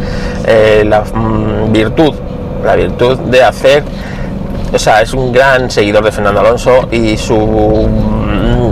[0.46, 2.14] eh, la mm, virtud,
[2.64, 3.82] la virtud de hacer,
[4.72, 7.36] o sea, es un gran seguidor de Fernando Alonso y su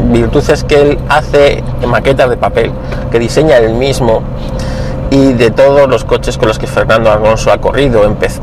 [0.09, 2.73] virtud es que él hace maquetas de papel,
[3.11, 4.23] que diseña él mismo
[5.11, 8.03] y de todos los coches con los que Fernando Alonso ha corrido,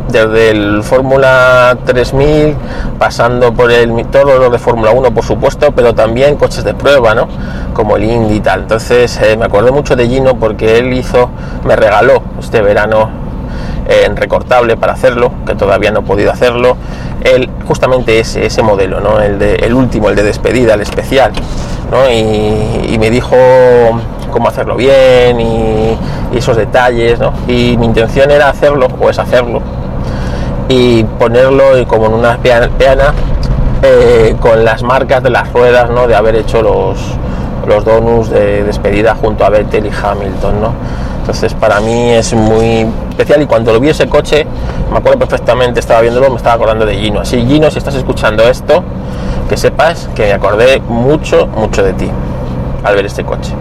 [0.09, 2.55] desde el Fórmula 3000,
[2.97, 7.13] pasando por el todos los de Fórmula 1 por supuesto, pero también coches de prueba,
[7.13, 7.27] ¿no?
[7.73, 8.61] Como el Indy y tal.
[8.61, 11.29] Entonces eh, me acordé mucho de Gino porque él hizo,
[11.65, 13.24] me regaló este verano
[13.87, 16.77] en recortable para hacerlo, que todavía no he podido hacerlo,
[17.21, 19.19] el, justamente ese, ese modelo, ¿no?
[19.19, 21.31] el, de, el último, el de despedida, el especial,
[21.91, 22.09] ¿no?
[22.09, 23.35] y, me dijo
[24.31, 25.97] cómo hacerlo bien y,
[26.35, 27.31] esos detalles, ¿no?
[27.47, 29.61] y mi intención era hacerlo, o es hacerlo,
[30.67, 33.13] y ponerlo como en una peana
[33.81, 36.07] eh, con las marcas de las ruedas, ¿no?
[36.07, 36.97] de haber hecho los,
[37.67, 40.61] los donuts de despedida junto a Vettel y Hamilton.
[40.61, 40.73] ¿no?
[41.25, 44.45] Entonces para mí es muy especial y cuando lo vi ese coche,
[44.91, 47.21] me acuerdo perfectamente, estaba viéndolo, me estaba acordando de Gino.
[47.21, 48.83] Así Gino, si estás escuchando esto,
[49.49, 52.07] que sepas que me acordé mucho, mucho de ti
[52.83, 53.53] al ver este coche.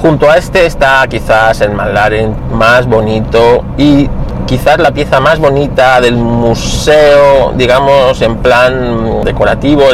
[0.00, 4.08] Junto a este está quizás el McLaren más bonito y
[4.46, 9.84] quizás la pieza más bonita del museo, digamos, en plan decorativo.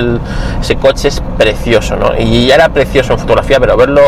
[0.60, 2.12] ese coche es precioso, ¿no?
[2.16, 4.02] Y ya era precioso en fotografía, pero verlo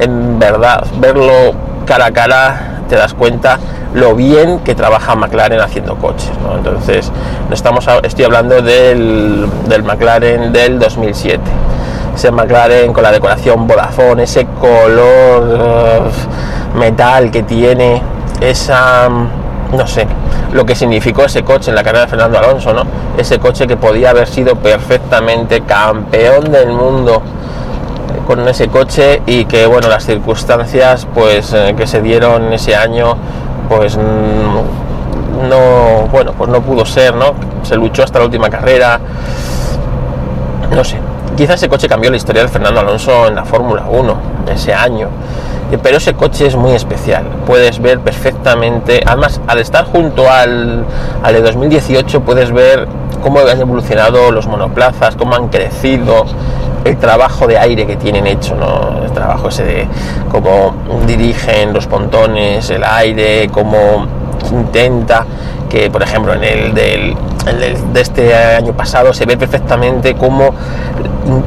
[0.00, 3.58] en verdad, verlo cara a cara te das cuenta
[3.94, 6.30] lo bien que trabaja McLaren haciendo coches.
[6.54, 7.10] Entonces,
[7.50, 11.40] estamos, estoy hablando del, del, McLaren del 2007.
[12.14, 16.10] Ese McLaren con la decoración Vodafone, ese color
[16.74, 18.02] uh, metal que tiene,
[18.42, 20.06] esa, no sé,
[20.52, 22.82] lo que significó ese coche en la carrera de Fernando Alonso, ¿no?
[23.16, 27.22] Ese coche que podía haber sido perfectamente campeón del mundo
[28.26, 33.16] con ese coche y que bueno las circunstancias pues eh, que se dieron ese año
[33.68, 34.64] pues no
[36.10, 39.00] bueno pues no pudo ser no se luchó hasta la última carrera.
[40.74, 40.98] No sé
[41.38, 44.16] quizás ese coche cambió la historia de Fernando Alonso en la Fórmula 1
[44.52, 45.08] ese año.
[45.82, 50.84] Pero ese coche es muy especial puedes ver perfectamente además al estar junto al,
[51.22, 52.88] al de 2018 puedes ver
[53.22, 56.24] cómo han evolucionado los monoplazas cómo han crecido
[56.88, 59.04] el trabajo de aire que tienen hecho, ¿no?
[59.04, 59.86] El trabajo ese de
[60.30, 60.74] cómo
[61.06, 64.06] dirigen los pontones, el aire, cómo
[64.50, 65.24] intenta
[65.68, 67.16] que, por ejemplo, en el del,
[67.92, 70.54] de este año pasado se ve perfectamente cómo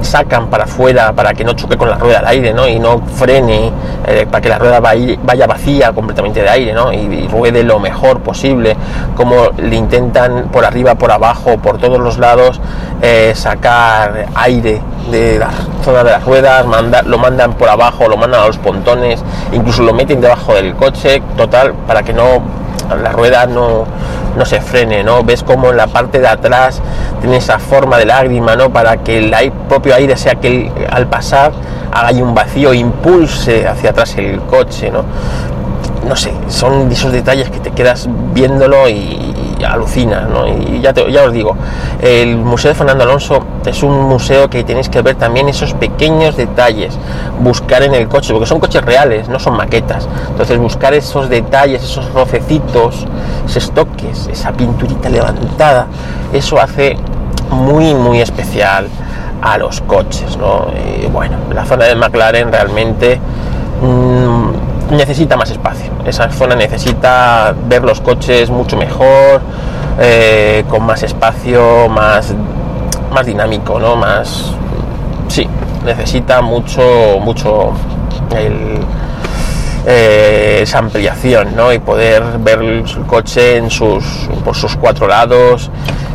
[0.02, 2.68] sacan para afuera para que no choque con la rueda del aire ¿no?
[2.68, 3.72] y no frene
[4.08, 6.94] eh, para que la rueda vaya vacía completamente de aire ¿no?
[6.94, 8.76] y, ruede lo mejor posible
[9.16, 12.60] como le intentan por arriba por abajo por todos los lados
[13.02, 15.50] eh, sacar aire de la
[15.84, 16.66] zona de las ruedas
[17.06, 21.22] lo mandan por abajo lo mandan a los pontones incluso lo meten debajo del coche
[21.38, 22.42] total para que no
[22.96, 23.86] la rueda no,
[24.38, 25.24] no se frene, ¿no?
[25.24, 26.82] Ves como en la parte de atrás
[27.20, 28.72] tiene esa forma de lágrima, ¿no?
[28.72, 31.52] Para que el propio aire sea que al pasar
[31.92, 35.04] haga un vacío, impulse hacia atrás el coche, ¿no?
[36.08, 39.31] no sé, son esos detalles que te quedas viéndolo y,
[39.64, 40.48] alucinas, ¿no?
[40.48, 41.56] Y ya, ya os digo,
[42.02, 46.36] el Museo de Fernando Alonso es un museo que tenéis que ver también esos pequeños
[46.38, 46.98] detalles,
[47.40, 50.08] buscar en el coche, porque son coches reales, no son maquetas.
[50.30, 53.06] Entonces buscar esos detalles, esos rocecitos,
[53.46, 55.88] esos toques, esa pinturita levantada,
[56.34, 56.98] eso hace
[57.50, 58.88] muy, muy especial
[59.42, 60.68] a los coches, ¿no?
[61.12, 63.20] Bueno, la zona de McLaren realmente...
[63.82, 64.31] Mmm,
[64.92, 65.92] necesita más espacio.
[66.06, 69.42] Esa zona necesita ver los coches mucho mejor,
[70.00, 72.34] eh, con más espacio, más,
[73.12, 73.96] más dinámico, ¿no?
[73.96, 74.54] Más.
[75.28, 75.48] Sí,
[75.86, 77.74] necesita mucho, mucho
[79.86, 81.72] eh, esa ampliación, ¿no?
[81.74, 84.04] Y poder ver el coche en sus,
[84.44, 85.70] por sus cuatro lados.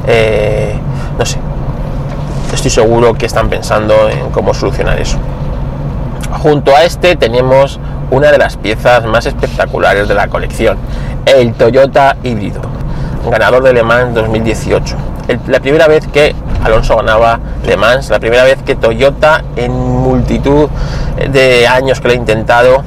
[0.06, 0.78] Eh,
[1.18, 1.38] no sé.
[2.52, 5.18] Estoy seguro que están pensando en cómo solucionar eso.
[6.30, 10.76] Junto a este tenemos una de las piezas más espectaculares de la colección,
[11.24, 12.60] el Toyota híbrido,
[13.30, 14.96] ganador de Le Mans 2018.
[15.48, 20.68] la primera vez que Alonso ganaba Le Mans, la primera vez que Toyota en multitud
[21.30, 22.82] de años que lo ha intentado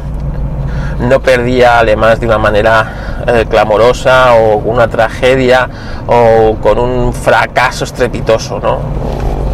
[0.99, 5.69] no perdía Le Mans de una manera eh, clamorosa o una tragedia
[6.07, 8.79] o con un fracaso estrepitoso, ¿no?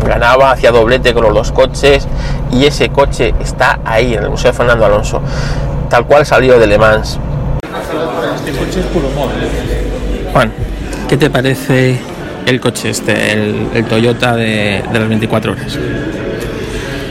[0.05, 2.07] Ganaba, hacía doblete con los dos coches
[2.51, 5.21] y ese coche está ahí en el Museo de Fernando Alonso,
[5.89, 7.19] tal cual salió de Le Mans.
[8.35, 9.09] Este coche es puro
[10.31, 10.51] Juan,
[11.07, 11.97] ¿qué te parece
[12.45, 15.79] el coche este, el, Toyota de, las 24 horas?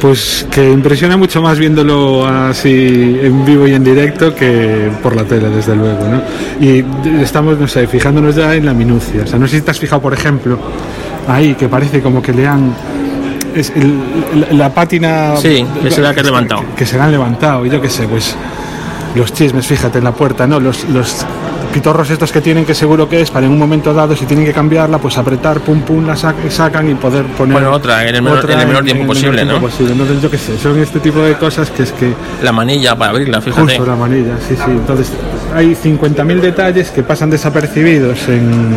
[0.00, 5.24] Pues que impresiona mucho más viéndolo así en vivo y en directo que por la
[5.24, 6.20] tele, desde luego, ¿no?
[6.60, 6.84] Y
[7.22, 9.22] estamos, no sé, fijándonos ya en la minucia.
[9.24, 10.58] O sea, no sé si te has fijado, por ejemplo,
[11.28, 12.74] ahí que parece como que le han
[13.54, 13.72] es
[14.52, 17.80] la pátina sí, que se le ha levantado que, se le han levantado y yo
[17.80, 18.34] qué sé pues
[19.14, 21.24] los chismes fíjate en la puerta no los, los
[21.72, 24.44] pitorros estos que tienen que seguro que es para en un momento dado si tienen
[24.44, 28.22] que cambiarla pues apretar pum pum la sacan y poder poner bueno otra en el
[28.22, 29.60] menor, en el menor tiempo posible ¿no?
[29.60, 29.92] posible.
[29.92, 33.10] entonces yo qué sé son este tipo de cosas que es que la manilla para
[33.10, 35.12] abrirla fíjate justo la manilla sí sí entonces
[35.54, 38.74] hay 50.000 detalles que pasan desapercibidos en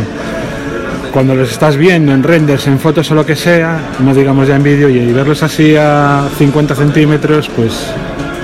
[1.18, 4.54] cuando los estás viendo en renders, en fotos o lo que sea, no digamos ya
[4.54, 7.72] en vídeo, y verlos así a 50 centímetros, pues...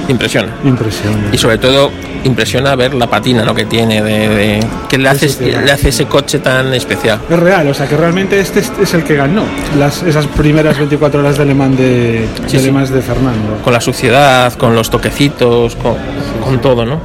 [0.08, 0.48] Impresiona.
[0.64, 1.28] Impresiona.
[1.30, 1.92] Y sobre todo
[2.24, 4.58] impresiona ver la patina lo que tiene, de,
[4.88, 7.20] que le hace, le hace ese coche tan especial.
[7.30, 9.44] Es real, o sea que realmente este es, el que ganó
[9.78, 13.60] las, esas primeras 24 horas de Le Mans de, de, Fernando.
[13.62, 15.94] Con la suciedad, con los toquecitos, con,
[16.42, 16.98] con todo, ¿no?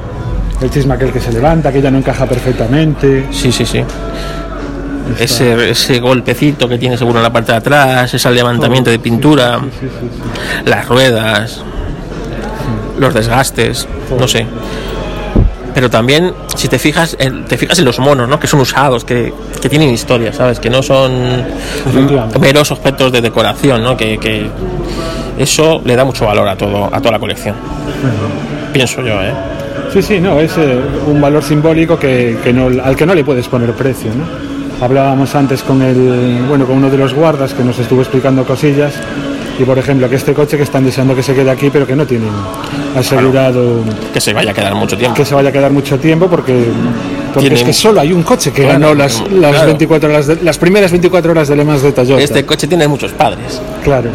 [0.60, 3.28] El chisma aquel que se levanta, que ya no encaja perfectamente.
[3.30, 3.84] Sí, sí, sí
[5.18, 9.60] ese, ese, golpecito que tiene seguro en la parte de atrás, ese levantamiento de pintura,
[10.64, 11.62] las ruedas,
[12.98, 14.46] los desgastes, no sé.
[15.74, 18.40] Pero también, si te fijas, en, te fijas en los monos, ¿no?
[18.40, 20.58] Que son usados, que, que tienen historia, ¿sabes?
[20.58, 21.12] Que no son
[22.40, 23.96] meros objetos de decoración, ¿no?
[23.96, 24.48] Que, que,
[25.38, 27.54] eso le da mucho valor a todo, a toda la colección.
[28.72, 29.32] Pienso yo, ¿eh?
[29.92, 33.24] Sí, sí, no, es eh, un valor simbólico que, que no, al que no le
[33.24, 34.49] puedes poner precio, ¿no?
[34.80, 38.94] Hablábamos antes con el, bueno, con uno de los guardas que nos estuvo explicando cosillas
[39.58, 41.94] y por ejemplo que este coche que están deseando que se quede aquí pero que
[41.94, 42.30] no tienen
[42.96, 45.14] asegurado que se vaya a quedar mucho tiempo.
[45.14, 46.64] que se vaya a quedar mucho tiempo porque,
[47.34, 50.90] porque es que solo hay un coche que ganó las, las 24 horas las primeras
[50.92, 52.22] 24 horas de Le Mans de Toyota.
[52.22, 53.60] Este coche tiene muchos padres.
[53.84, 54.08] Claro.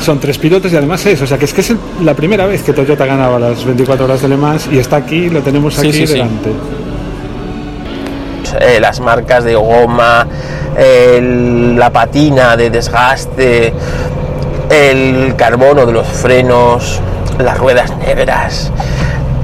[0.00, 2.62] Son tres pilotos y además es, o sea que es que es la primera vez
[2.62, 6.04] que Toyota ganaba las 24 horas de Le Mans y está aquí, lo tenemos aquí
[6.06, 6.50] delante.
[8.60, 10.26] Eh, las marcas de goma,
[10.76, 13.72] la patina de desgaste,
[14.70, 17.00] el carbono de los frenos,
[17.38, 18.72] las ruedas negras.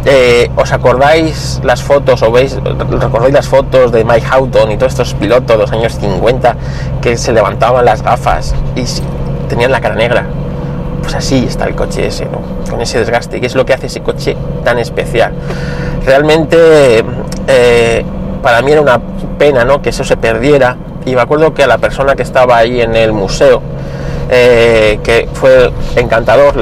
[0.05, 4.93] Eh, ¿Os acordáis las fotos o veis, recordáis las fotos de Mike Houghton y todos
[4.93, 6.57] estos pilotos de los años 50
[7.01, 8.85] que se levantaban las gafas y
[9.49, 10.27] tenían la cara negra?
[11.03, 12.41] Pues así está el coche ese, ¿no?
[12.69, 15.33] Con ese desgaste, que es lo que hace ese coche tan especial.
[16.05, 17.05] Realmente
[17.47, 18.05] eh,
[18.43, 19.01] para mí era una
[19.39, 19.81] pena ¿no?
[19.81, 22.95] que eso se perdiera y me acuerdo que a la persona que estaba ahí en
[22.95, 23.63] el museo,
[24.31, 26.55] eh, que fue encantador,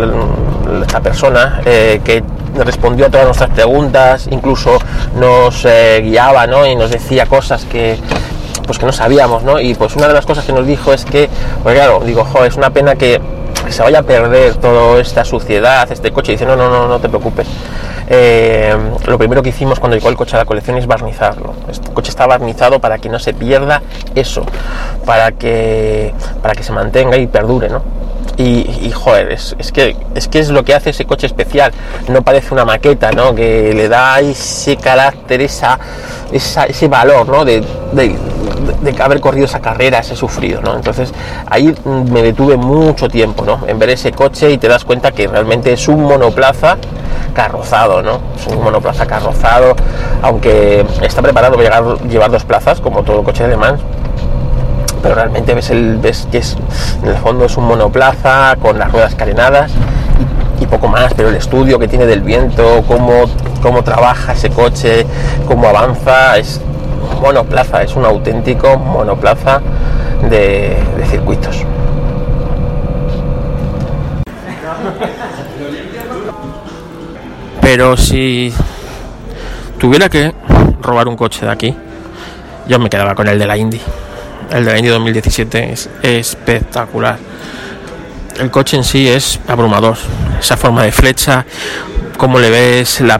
[0.82, 2.22] esta persona, eh, que
[2.56, 4.78] respondió a todas nuestras preguntas, incluso
[5.16, 6.66] nos eh, guiaba ¿no?
[6.66, 7.98] y nos decía cosas que
[8.66, 9.58] pues que no sabíamos, ¿no?
[9.58, 11.28] Y pues una de las cosas que nos dijo es que,
[11.64, 13.20] pues claro, digo, jo, es una pena que,
[13.68, 16.32] se vaya a perder toda esta suciedad, este coche.
[16.32, 17.48] Y dice, no, no, no, no te preocupes
[18.10, 21.54] eh, lo primero que hicimos cuando llegó el coche a la colección es barnizarlo.
[21.70, 23.82] Este coche está barnizado para que no se pierda
[24.14, 24.44] eso,
[25.06, 27.82] para que, para que se mantenga y perdure, ¿no?
[28.36, 31.72] y, joder, es, que, es que es lo que hace ese coche especial.
[32.08, 33.34] No parece una maqueta, ¿no?
[33.34, 35.78] Que le da ese carácter, esa,
[36.32, 37.44] ese valor, ¿no?
[39.00, 40.74] Haber corrido esa carrera, ese sufrido, ¿no?
[40.74, 41.12] Entonces
[41.48, 43.60] ahí me detuve mucho tiempo, ¿no?
[43.66, 46.76] En ver ese coche y te das cuenta que realmente es un monoplaza
[47.34, 48.20] carrozado, ¿no?
[48.36, 49.76] Es un monoplaza carrozado,
[50.22, 53.80] aunque está preparado para llegar, llevar dos plazas, como todo coche de Le Mans,
[55.02, 56.56] pero realmente ves, el, ves que es,
[57.02, 59.72] en el fondo es un monoplaza con las ruedas carenadas
[60.60, 63.24] y, poco más, pero el estudio que tiene del viento, cómo,
[63.62, 65.06] cómo trabaja ese coche,
[65.48, 66.60] cómo avanza, es
[67.20, 69.60] monoplaza, es un auténtico monoplaza
[70.28, 71.64] de, de circuitos.
[77.60, 78.52] Pero si
[79.78, 80.32] tuviera que
[80.82, 81.76] robar un coche de aquí,
[82.66, 83.80] yo me quedaba con el de la Indy
[84.50, 87.18] el del año 2017 es espectacular.
[88.38, 89.96] El coche en sí es abrumador.
[90.38, 91.44] Esa forma de flecha,
[92.20, 93.18] cómo le ves, la,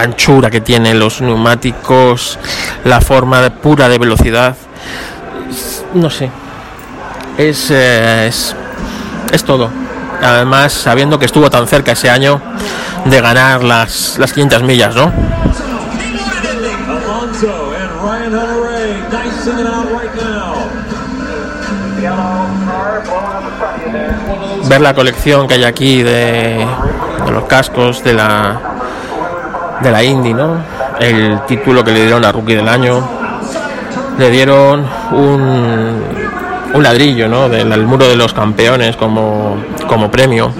[0.00, 2.38] anchura que tienen los neumáticos,
[2.82, 4.56] la forma pura de velocidad.
[5.92, 6.30] No sé.
[7.36, 8.56] Es, eh, es,
[9.30, 9.68] es todo.
[10.22, 12.40] Además, sabiendo que estuvo tan cerca ese año
[13.04, 15.12] de ganar las, las 500 millas, ¿no?
[24.68, 26.66] ver la colección que hay aquí de,
[27.30, 28.60] los cascos de la
[29.82, 30.58] de la Indy, ¿no?
[31.00, 33.02] El título que le dieron a Rookie del año,
[34.18, 36.04] le dieron un,
[36.74, 37.48] un ladrillo, ¿no?
[37.48, 39.56] Del muro de los campeones como,
[39.88, 40.52] como premio.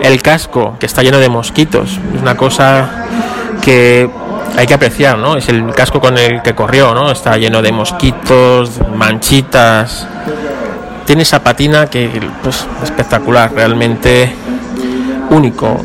[0.00, 2.88] El casco que está lleno de mosquitos, es una cosa
[3.62, 4.08] que
[4.56, 5.36] hay que apreciar, ¿no?
[5.36, 7.10] Es el casco con el que corrió, ¿no?
[7.10, 10.06] Está lleno de mosquitos, manchitas,
[11.04, 12.10] tiene esa patina que
[12.42, 14.34] pues espectacular, realmente
[15.30, 15.76] único.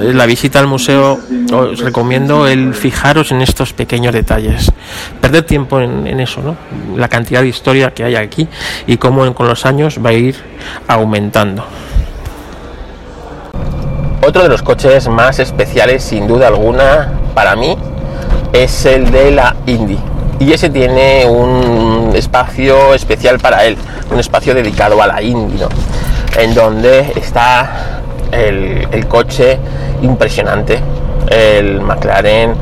[0.00, 1.18] Eh, la visita al museo
[1.52, 4.70] os recomiendo el fijaros en estos pequeños detalles,
[5.20, 6.56] perder tiempo en, eso, ¿no?
[6.96, 8.48] la cantidad de historia que hay aquí
[8.86, 10.36] y cómo con los años va a ir
[10.86, 11.64] aumentando.
[14.26, 17.76] Otro de los coches más especiales, sin duda alguna, para mí,
[18.52, 19.98] es el de la Indy
[20.40, 23.76] y ese tiene un espacio especial para él,
[24.10, 25.62] un espacio dedicado a la Indy,
[26.38, 27.99] en donde está
[28.32, 29.58] el, coche
[30.02, 30.80] impresionante,
[31.28, 32.54] el McLaren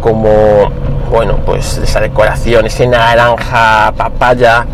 [0.00, 0.70] como
[1.10, 4.66] bueno pues esa decoración, ese naranja papaya,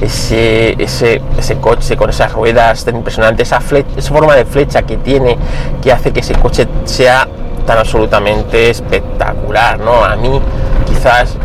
[0.00, 3.60] ese, ese, ese coche con esas ruedas tan impresionantes, esa,
[3.96, 5.36] esa forma de flecha que tiene
[5.82, 7.26] que hace que ese coche sea
[7.66, 10.04] tan absolutamente espectacular, ¿no?
[10.04, 10.40] A mí
[10.86, 11.36] quizás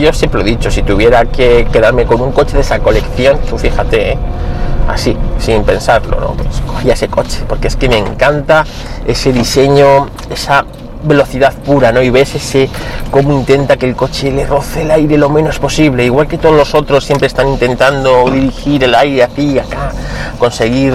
[0.00, 3.38] yo siempre lo he dicho, si tuviera que quedarme con un coche de esa colección,
[3.48, 4.18] tú fíjate, ¿eh?
[4.88, 6.32] Así, sin pensarlo, ¿no?
[6.32, 8.64] Pues cogía ese coche, porque es que me encanta
[9.06, 10.64] ese diseño, esa
[11.04, 12.00] velocidad pura, ¿no?
[12.02, 12.68] Y ves ese
[13.10, 16.56] cómo intenta que el coche le roce el aire lo menos posible, igual que todos
[16.56, 19.90] los otros siempre están intentando dirigir el aire aquí y acá,
[20.38, 20.94] conseguir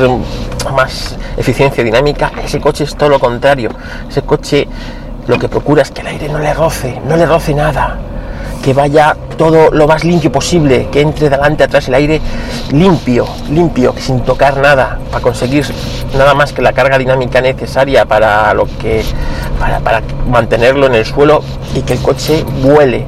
[0.74, 3.70] más eficiencia dinámica, ese coche es todo lo contrario.
[4.10, 4.68] Ese coche
[5.28, 7.98] lo que procura es que el aire no le roce, no le roce nada
[8.68, 12.20] que vaya todo lo más limpio posible, que entre delante, atrás el aire
[12.74, 15.66] limpio, limpio, sin tocar nada, para conseguir
[16.18, 19.06] nada más que la carga dinámica necesaria para lo que
[19.58, 21.42] para, mantenerlo en el suelo
[21.76, 23.06] y que el coche vuele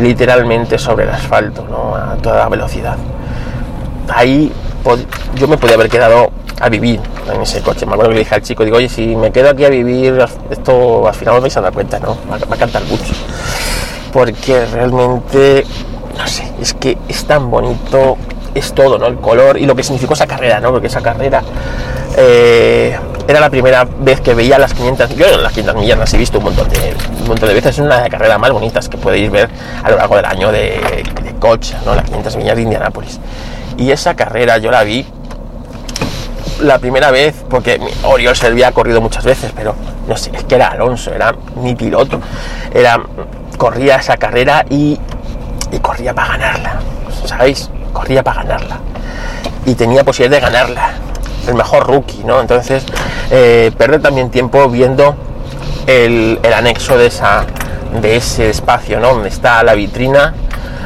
[0.00, 1.94] literalmente sobre el asfalto, ¿no?
[1.94, 2.96] a toda velocidad.
[4.08, 4.50] Ahí
[5.34, 7.00] yo me podía haber quedado a vivir
[7.30, 7.84] en ese coche.
[7.84, 10.24] Me acuerdo que le dije al chico, digo, oye, si me quedo aquí a vivir,
[10.48, 12.16] esto al final me vais a dar cuenta, ¿no?
[12.30, 13.12] Va, va a cantar mucho
[14.12, 15.64] porque realmente,
[16.16, 18.16] no sé, es que es tan bonito,
[18.54, 19.06] es todo, ¿no?
[19.06, 20.70] El color y lo que significó esa carrera, ¿no?
[20.70, 21.42] Porque esa carrera
[22.16, 22.96] eh,
[23.26, 26.38] era la primera vez que veía las 500, yo las 500 millas las he visto
[26.38, 28.98] un montón de, un montón de veces, es una de las carreras más bonitas que
[28.98, 29.48] podéis ver
[29.82, 31.94] a lo largo del año de, de coche, ¿no?
[31.94, 33.18] Las 500 millas de Indianápolis.
[33.78, 35.06] Y esa carrera yo la vi
[36.60, 39.74] la primera vez, porque Oriol se había corrido muchas veces, pero
[40.06, 42.20] no sé, es que era Alonso, era mi piloto,
[42.72, 43.00] era
[43.62, 44.98] corría esa carrera y,
[45.80, 46.80] corría para ganarla,
[47.24, 47.70] ¿sabéis?
[47.92, 48.78] Corría para ganarla.
[49.64, 50.90] Y tenía posibilidad de ganarla.
[51.46, 52.40] El mejor rookie, ¿no?
[52.40, 52.84] Entonces,
[53.30, 55.14] eh, perder también tiempo viendo
[55.86, 57.44] el, anexo de, esa,
[58.00, 59.14] de ese espacio, ¿no?
[59.14, 60.34] Donde está la vitrina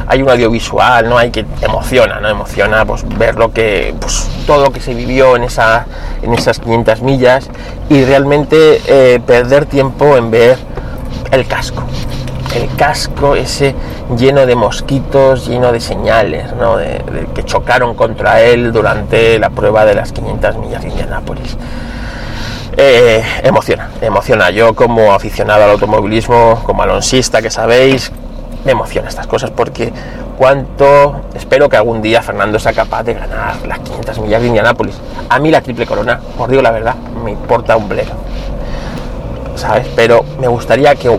[0.09, 1.17] hay un audiovisual, ¿no?
[1.17, 2.29] Hay que emociona, ¿no?
[2.29, 5.87] Emociona pues, ver lo que, pues, todo lo que se vivió en, esa,
[6.21, 7.49] en esas 500 millas
[7.89, 10.59] y realmente eh, perder tiempo en ver
[11.31, 11.83] el casco
[12.55, 13.75] el casco ese
[14.17, 16.77] lleno de mosquitos, lleno de señales, ¿no?
[16.77, 17.01] de,
[17.33, 21.57] que chocaron contra él durante la prueba de las 500 millas de Indianápolis.
[22.75, 24.51] Eh, emociona, emociona.
[24.51, 28.11] Yo como aficionado al automovilismo, como alonsista que sabéis,
[28.65, 29.91] me emociona estas cosas porque
[30.37, 34.95] cuánto espero que algún día Fernando sea capaz de ganar las 500 millas de Indianápolis.
[35.29, 38.11] A mí la triple corona, os digo la verdad, me importa un bledo.
[39.55, 39.87] ¿Sabes?
[39.95, 41.09] Pero me gustaría que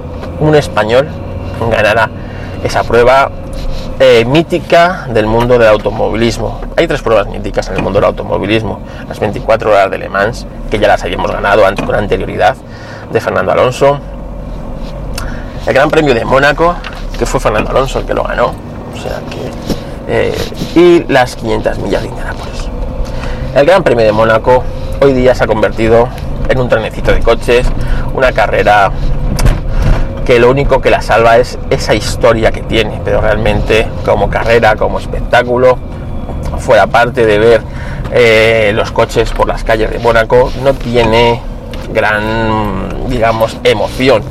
[0.41, 1.09] un español
[1.71, 2.11] ganara
[2.63, 3.31] esa prueba
[4.01, 6.61] eh, mítica del mundo del automovilismo.
[6.77, 8.81] Hay tres pruebas míticas en el mundo del automovilismo.
[9.09, 12.57] Las 24 horas de Le Mans, que ya las habíamos ganado antes con anterioridad,
[13.11, 13.99] de Fernando Alonso.
[15.67, 16.77] El Gran Premio de Mónaco,
[17.19, 18.55] que fue Fernando Alonso el que lo ganó.
[18.95, 20.35] O sea que, eh,
[20.75, 22.69] y las 500 millas de Indianapolis.
[23.55, 24.63] El Gran Premio de Mónaco
[25.01, 26.09] hoy día se ha convertido
[26.49, 27.67] en un trenecito de coches,
[28.15, 28.91] una carrera
[30.29, 34.77] que lo único que la salva es esa historia que tiene, pero realmente como carrera,
[34.77, 35.79] como espectáculo,
[36.59, 37.63] fuera parte de ver
[38.13, 41.41] eh, los coches por las calles de Mónaco, no tiene
[41.95, 44.23] gran, digamos, emoción.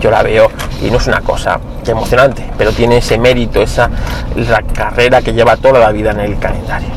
[0.00, 0.50] Yo la veo
[0.82, 3.88] y no es una cosa emocionante, pero tiene ese mérito, esa
[4.34, 6.88] la carrera que lleva toda la vida en el calendario.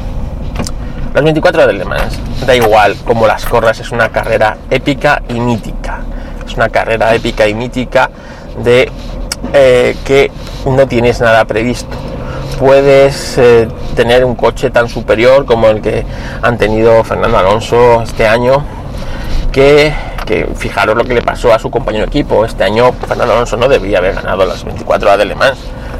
[1.14, 5.39] Las 24 de Le Mans, da igual como las corras, es una carrera épica y
[5.39, 6.00] mítica.
[6.47, 8.10] Es una carrera épica y mítica
[8.64, 8.91] de
[9.53, 10.32] eh, que
[10.66, 11.95] no tienes nada previsto.
[12.60, 16.05] Puedes eh, tener un coche tan superior como el que
[16.41, 18.64] han tenido Fernando Alonso este año,
[19.51, 19.93] que,
[20.57, 22.45] fijaros lo que le pasó a su compañero de equipo.
[22.45, 25.57] Este año Fernando Alonso no debía haber ganado las 24 horas de Le Mans.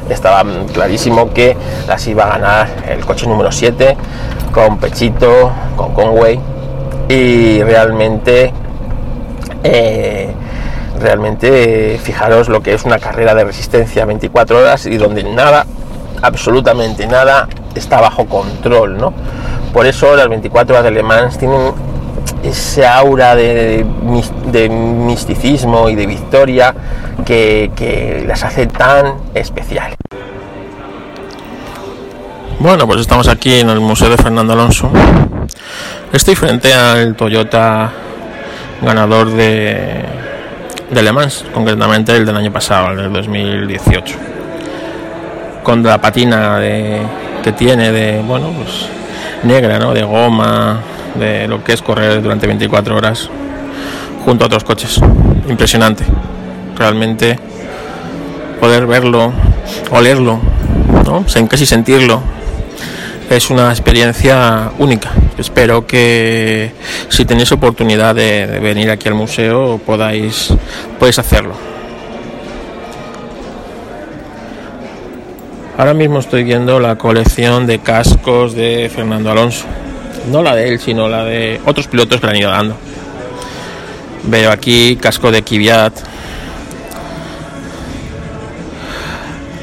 [0.08, 1.56] Estaba clarísimo que
[1.88, 3.96] las iba a ganar el coche número 7
[4.52, 6.38] con Pechito, con Conway
[7.08, 8.52] y realmente
[9.64, 10.32] eh,
[11.00, 15.66] realmente fijaros lo que es una carrera de resistencia 24 horas y donde nada,
[16.22, 19.12] absolutamente nada, está bajo control, ¿no?
[19.72, 21.72] Por eso las 24 horas de Le Mans tienen
[22.42, 26.74] ese aura de, misticismo y de victoria
[27.24, 29.96] que, las hace tan especiales.
[32.58, 34.90] Bueno, pues estamos aquí en el Museo de Fernando Alonso.
[36.12, 37.90] Estoy frente al Toyota
[38.82, 40.04] ganador de
[40.90, 41.12] de Le
[41.52, 44.16] concretamente el del año pasado, el del 2018.
[45.62, 48.86] Con la patina que tiene de, bueno, pues
[49.44, 49.94] negra, ¿no?
[49.94, 50.80] De goma,
[51.14, 53.28] de lo que es correr durante 24 horas
[54.24, 55.00] junto a otros coches.
[55.48, 56.04] Impresionante.
[56.76, 57.38] Realmente
[58.60, 59.32] poder verlo,
[59.90, 60.40] olerlo,
[61.04, 61.24] ¿no?
[61.48, 62.20] casi sentirlo,
[63.30, 65.12] es una experiencia única.
[65.38, 66.72] Espero que
[67.08, 70.52] si tenéis oportunidad de, venir aquí al museo podáis,
[71.00, 71.54] hacerlo.
[75.78, 79.64] Ahora mismo estoy viendo la colección de cascos de Fernando Alonso.
[80.30, 82.76] No la de él, sino la de otros pilotos que le han ido dando.
[84.24, 85.94] Veo aquí casco de Kvyat,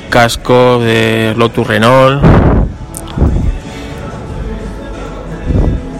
[0.09, 2.23] casco de Lotus Renault,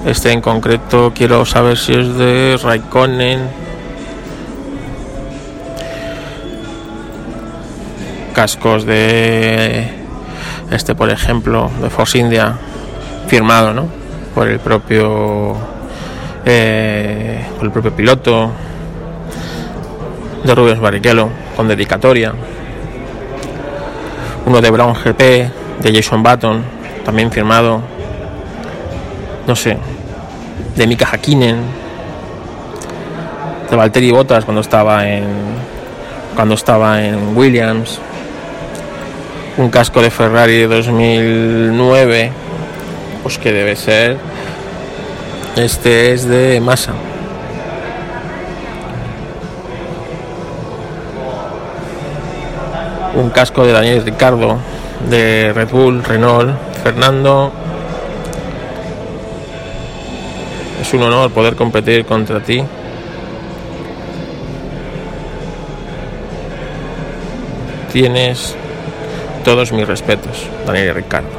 [0.08, 3.42] Este en concreto quiero saber si es de Raikkonen.
[8.34, 9.90] Cascos de
[10.72, 12.56] este, por ejemplo, de Force India,
[13.28, 13.90] firmado, ¿no?
[14.34, 15.58] Por el propio,
[16.46, 18.50] eh, por el propio piloto
[20.42, 21.28] de Rubens Barrichello
[21.58, 22.32] con dedicatoria.
[24.46, 25.20] Uno de Brown GP
[25.82, 26.64] de Jason Button,
[27.04, 27.82] también firmado.
[29.46, 29.78] No sé,
[30.78, 31.58] de Mika Hakkinen,
[33.70, 35.26] de Valtteri Bottas cuando estaba en
[36.36, 38.00] cuando estaba en Williams,
[39.58, 42.32] un casco de Ferrari de 2009,
[43.24, 44.18] pues que debe ser
[45.56, 46.94] este es de Massa.
[53.16, 54.60] Un casco de Daniel Ricardo
[55.10, 56.52] de Red Bull, Renault,
[56.84, 57.52] Fernando
[60.82, 62.64] Es un honor poder competir contra ti.
[67.92, 68.56] Tienes
[69.44, 71.30] todos mis respetos, Daniel y Ricardo.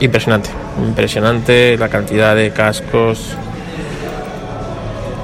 [0.00, 3.36] Impresionante, impresionante la cantidad de cascos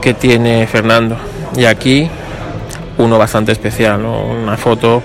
[0.00, 1.16] que tiene Fernando.
[1.56, 2.10] Y aquí
[2.98, 5.02] uno bastante especial, una foto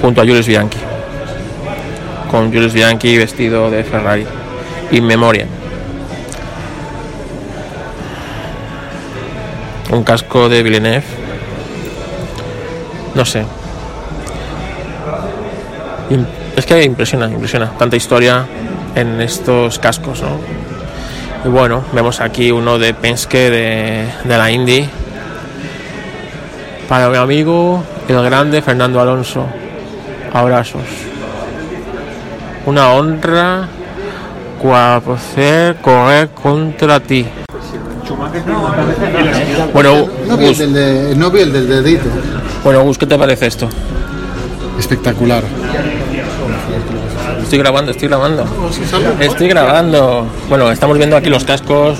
[0.00, 0.78] junto a Julius Bianchi,
[2.30, 4.26] con Julius Bianchi vestido de Ferrari,
[4.92, 5.46] in memoria.
[9.90, 11.04] Un casco de Villeneuve,
[13.14, 13.44] no sé.
[16.60, 18.44] Es que impresiona, impresiona, tanta historia
[18.94, 20.38] en estos cascos, ¿no?
[21.42, 24.86] Y bueno, vemos aquí uno de Penske de, de la Indy.
[26.86, 29.46] Para mi amigo, el grande Fernando Alonso.
[30.34, 30.82] Abrazos.
[32.66, 33.66] Una honra
[34.60, 37.24] poder correr contra ti.
[39.72, 42.04] Bueno, No vi el Gus, del, de- no vi el del dedito.
[42.62, 43.66] bueno, Gus, ¿qué te parece esto?
[44.78, 45.42] Espectacular.
[47.50, 48.44] Estoy grabando, estoy grabando.
[49.18, 50.24] Estoy grabando.
[50.48, 51.98] Bueno, estamos viendo aquí los cascos.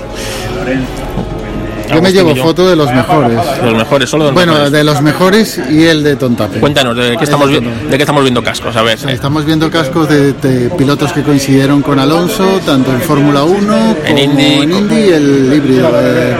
[1.93, 3.37] Yo me llevo foto de los mejores.
[3.65, 4.71] Los mejores, solo de los Bueno, mejores.
[4.73, 6.61] de los mejores y el de Tontape.
[6.61, 8.77] Cuéntanos, ¿de qué, estamos, vi- de qué estamos viendo cascos?
[8.77, 8.97] A ver.
[9.11, 14.07] Estamos viendo cascos de, de pilotos que coincidieron con Alonso, tanto en Fórmula 1 En
[14.07, 16.37] como Indy, en Indy y el híbrido de,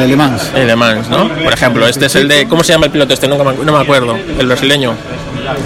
[0.00, 0.50] de Le Mans.
[0.54, 1.28] El Mans, ¿no?
[1.30, 2.46] Por ejemplo, este es el de.
[2.46, 3.26] ¿Cómo se llama el piloto este?
[3.26, 4.18] Nunca me, no me acuerdo.
[4.38, 4.92] El brasileño.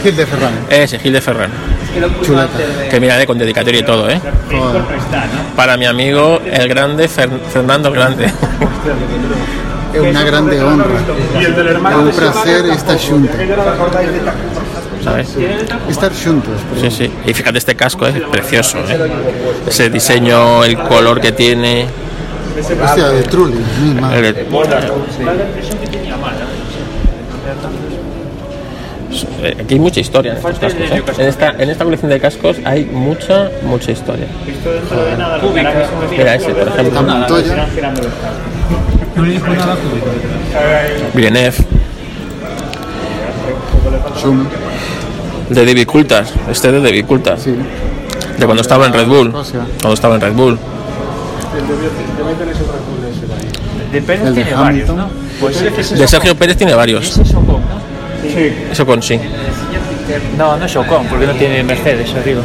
[0.03, 0.53] Gil de Ferran.
[0.71, 1.51] Ese, Gil de Ferran.
[2.23, 2.49] Chuleta.
[2.91, 4.21] Que mira, de con dedicatoria y todo, ¿eh?
[4.51, 4.83] Joder.
[5.57, 8.27] Para mi amigo, el grande Fer- Fernando el Grande.
[9.95, 10.87] Es una grande honra.
[11.41, 13.37] Es un placer estar juntos.
[15.05, 15.37] ¿Sabes?
[15.89, 16.53] Estar juntos.
[16.81, 17.13] Sí, sí.
[17.25, 18.99] Y fíjate, este casco es precioso, ¿eh?
[19.69, 21.87] Ese diseño, el color que tiene.
[22.83, 23.59] Hostia, de Trulli.
[23.81, 24.11] misma.
[29.61, 30.91] Aquí hay mucha historia en estos cascos.
[30.91, 31.03] ¿eh?
[31.19, 34.27] En, esta, en esta colección de cascos hay mucha, mucha historia.
[36.11, 37.03] Mira ese, por ejemplo.
[37.03, 37.67] Montoya.
[41.15, 41.57] Villeneuve,
[44.19, 44.47] Schum.
[45.51, 46.27] de David Coulthard.
[46.51, 47.39] Este de David Coulthard.
[47.39, 47.55] Sí.
[48.39, 49.31] De cuando estaba en Red Bull.
[49.31, 50.59] Cuando estaba en Red Bull.
[53.93, 54.89] De Pérez tiene varios.
[54.91, 55.09] ¿no?
[55.41, 57.21] Pues De Sergio Pérez tiene varios.
[58.37, 58.73] Ese es Ocon, ¿no?
[58.73, 59.21] Eso con sí.
[60.37, 62.43] No, no es Ocon, porque no tiene Mercedes arriba.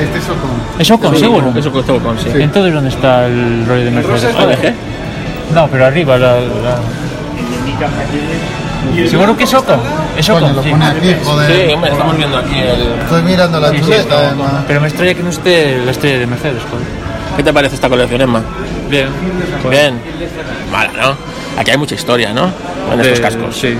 [0.00, 0.50] Este es Ocon.
[0.78, 1.52] ¿Es Ocon, seguro?
[1.56, 2.28] Eso con todo con sí.
[2.34, 4.34] Entonces, ¿dónde está el rollo de Mercedes?
[5.54, 6.34] No, pero arriba la...
[6.40, 6.78] la-
[9.08, 9.78] ¿Seguro que es Ocon?
[10.16, 10.70] Es Coño, Ocon, lo sí.
[10.70, 11.66] pone aquí, joder.
[11.68, 12.80] Sí, hombre, estamos viendo aquí el...
[13.02, 14.50] Estoy mirando la Sí, sí, chuleta, además.
[14.66, 16.86] Pero me extraña que no esté la estrella de Mercedes, joder.
[17.36, 18.42] ¿Qué te parece esta colección, Emma?
[18.88, 19.06] Bien.
[19.70, 19.94] Bien.
[20.70, 21.16] Mala, ¿no?
[21.60, 22.50] Aquí hay mucha historia, ¿no?
[22.92, 23.56] En estos cascos.
[23.56, 23.74] Sí,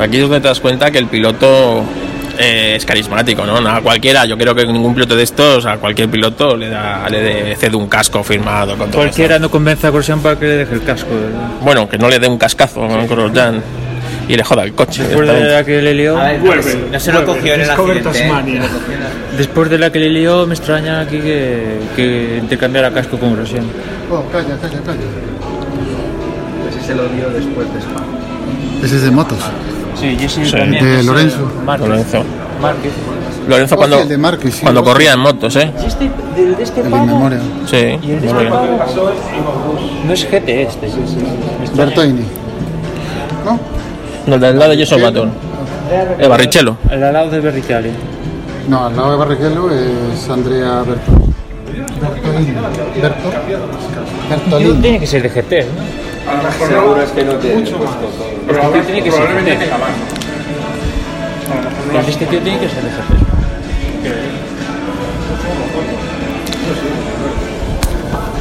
[0.00, 1.82] Aquí es donde te das cuenta que el piloto
[2.38, 3.60] eh, es carismático, ¿no?
[3.60, 7.08] No A cualquiera, yo creo que ningún piloto de estos, a cualquier piloto le da
[7.08, 10.44] le de- cede un casco firmado con todo Cualquiera no convence a Grosjean para que
[10.46, 11.10] le deje el casco.
[11.62, 13.60] Bueno, que no le dé un cascazo a Grosjean
[14.28, 15.02] y le joda el coche.
[15.02, 16.16] Después de la que le lió,
[16.92, 18.10] No se lo cogió en el accidente.
[18.20, 18.60] ¿eh?
[19.36, 23.64] después de la que le lió, me extraña aquí que, que intercambiara casco con Grosjean.
[24.10, 25.00] Oh, calla, calla, calla.
[26.70, 28.02] Ese se lo dio después de Spa.
[28.84, 29.38] Ese es de motos.
[30.00, 30.52] Sí, y ese Sí.
[30.52, 30.84] también.
[30.84, 31.38] De es, Lorenzo.
[31.40, 31.88] eh, Márquez.
[31.88, 32.24] Lorenzo.
[32.60, 32.92] Márquez.
[33.48, 35.72] Lorenzo Hostia, cuando, el de Márquez, sí, cuando corría en motos, ¿eh?
[35.86, 37.38] Este, de, de este El pavo, memoria.
[37.66, 37.76] Sí.
[37.76, 38.66] y el de este pavo
[40.06, 40.88] no es GT este.
[41.74, 42.24] Bertoini.
[43.44, 43.58] ¿No?
[44.26, 45.30] No, el del lado de Jason Button.
[46.18, 46.76] El Barrichello.
[46.90, 47.90] El al lado de Berricali.
[48.68, 51.12] No, al lado de Barrichello es Andrea Berto.
[52.00, 52.52] Bertolini.
[53.00, 53.30] Berto.
[54.28, 54.80] Bertolini.
[54.82, 56.66] Tiene que ser de GT, ¿no?
[56.66, 58.37] Seguro es que no te he puesto todo.
[58.48, 59.62] Tío tiene que ser GT.
[61.94, 63.12] El de este tío tiene que ser de GT.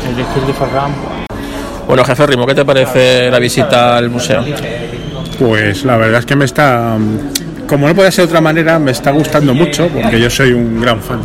[0.07, 0.91] El de Gil de Ferran.
[1.87, 4.45] Bueno, jefe Rimo, ¿qué te parece la visita al museo?
[5.39, 6.97] Pues la verdad es que me está,
[7.67, 10.81] como no puede ser de otra manera, me está gustando mucho porque yo soy un
[10.81, 11.19] gran fan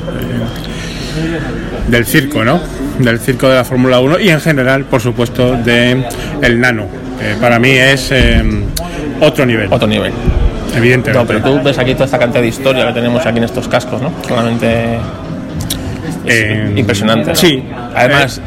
[1.88, 2.60] del circo, ¿no?
[2.98, 6.04] Del circo de la Fórmula 1 y en general, por supuesto, de
[6.42, 7.01] el nano.
[7.22, 8.42] Que para mí es eh,
[9.20, 10.12] otro nivel, Otro nivel.
[10.76, 11.12] evidentemente.
[11.12, 13.68] No, pero tú ves aquí toda esta cantidad de historia que tenemos aquí en estos
[13.68, 14.12] cascos, ¿no?
[14.28, 14.98] Realmente
[16.24, 17.30] Eh, impresionante.
[17.30, 17.34] ¿no?
[17.36, 17.62] sí.
[17.94, 18.40] Además,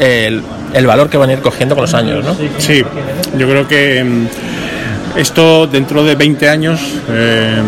[0.00, 0.42] el,
[0.74, 2.34] el valor que van a ir cogiendo con los años, ¿no?
[2.58, 2.82] Sí,
[3.36, 4.26] yo creo que mm,
[5.16, 6.80] esto dentro de 20 años
[7.10, 7.60] eh,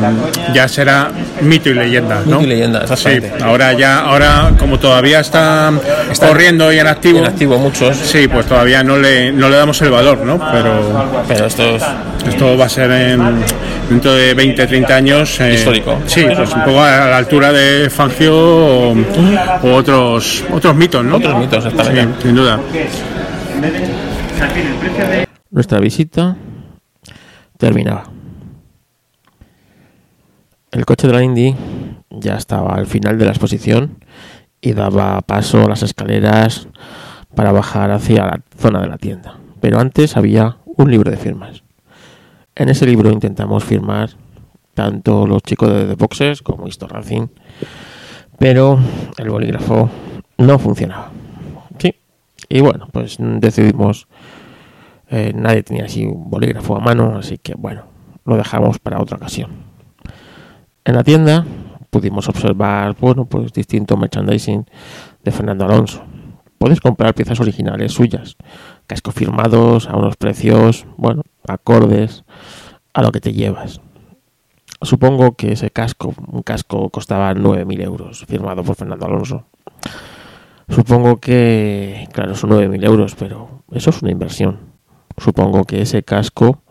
[0.54, 1.10] ya será
[1.42, 2.36] mito y leyenda, ¿no?
[2.40, 5.72] Mito y leyenda, Sí, ahora ya, ahora como todavía está,
[6.10, 9.56] Está corriendo y en activo, En activo muchos, sí, pues todavía no le, no le
[9.56, 10.38] damos el valor, ¿no?
[10.52, 11.82] Pero pero esto es
[12.26, 13.42] esto va a ser en-
[13.88, 15.40] dentro de 20, 30 años.
[15.40, 15.98] eh, Histórico.
[16.06, 18.94] Sí, pues un poco a la altura de Fangio o,
[19.62, 21.16] o otros, otros mitos, ¿no?
[21.16, 22.16] Otros mitos, exactamente.
[22.20, 22.60] Sí, sin duda.
[25.50, 26.36] Nuestra visita
[27.60, 28.04] terminaba.
[30.72, 31.54] El coche de la Indy
[32.10, 33.98] ya estaba al final de la exposición
[34.60, 36.68] y daba paso a las escaleras
[37.34, 39.38] para bajar hacia la zona de la tienda.
[39.60, 41.62] Pero antes había un libro de firmas.
[42.54, 44.10] En ese libro intentamos firmar
[44.74, 47.28] tanto los chicos de The Boxes como Racing,
[48.38, 48.78] pero
[49.18, 49.90] el bolígrafo
[50.38, 51.10] no funcionaba.
[51.78, 51.94] Sí,
[52.48, 54.08] y bueno, pues decidimos,
[55.10, 57.82] eh, nadie tenía así un bolígrafo a mano, así que bueno,
[58.24, 59.50] lo dejamos para otra ocasión.
[60.84, 61.44] En la tienda
[61.90, 64.64] pudimos observar, bueno, pues distinto merchandising
[65.24, 66.02] de Fernando Alonso.
[66.58, 68.36] Puedes comprar piezas originales suyas,
[68.86, 72.24] cascos firmados a unos precios, bueno, acordes
[72.92, 73.80] a lo que te llevas.
[74.82, 79.46] Supongo que ese casco, un casco costaba 9.000 euros, firmado por Fernando Alonso.
[80.68, 84.69] Supongo que, claro, son 9.000 euros, pero eso es una inversión.
[85.20, 86.62] Supongo que ese casco,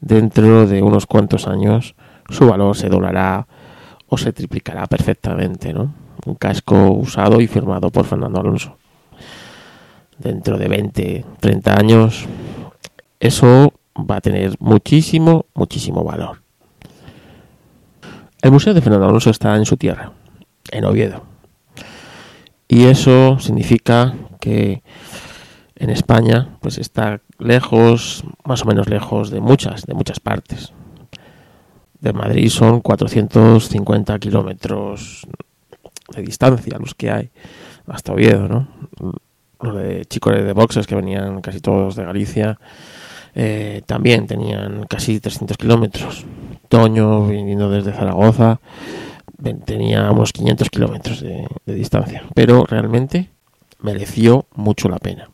[0.00, 1.94] dentro de unos cuantos años,
[2.30, 3.46] su valor se doblará
[4.08, 5.94] o se triplicará perfectamente, ¿no?
[6.24, 8.76] Un casco usado y firmado por Fernando Alonso.
[10.18, 12.26] Dentro de 20, 30 años,
[13.20, 16.42] eso va a tener muchísimo, muchísimo valor.
[18.40, 20.12] El Museo de Fernando Alonso está en su tierra,
[20.70, 21.24] en Oviedo.
[22.66, 24.82] Y eso significa que
[25.80, 30.72] en España pues está lejos, más o menos lejos de muchas, de muchas partes.
[32.00, 35.26] De Madrid son 450 kilómetros
[36.14, 37.30] de distancia los que hay
[37.86, 38.68] hasta Oviedo, ¿no?
[39.60, 42.58] Los de chicos de boxes que venían casi todos de Galicia
[43.34, 46.26] eh, también tenían casi 300 kilómetros.
[46.68, 48.60] Toño, viniendo desde Zaragoza,
[49.64, 53.30] tenía unos 500 kilómetros de, de distancia, pero realmente
[53.80, 55.30] mereció mucho la pena.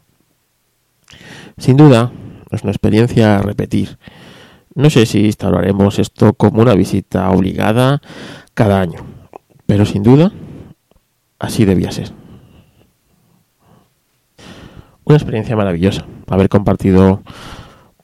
[1.59, 2.13] Sin duda,
[2.51, 3.99] es una experiencia a repetir.
[4.75, 8.03] No sé si instauraremos esto como una visita obligada
[8.55, 9.07] cada año,
[9.67, 10.33] pero sin duda,
[11.39, 12.13] así debía ser.
[15.05, 17.23] Una experiencia maravillosa, haber compartido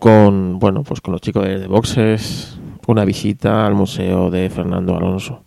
[0.03, 5.45] con bueno pues con los chicos de, boxes una visita al museo de Fernando Alonso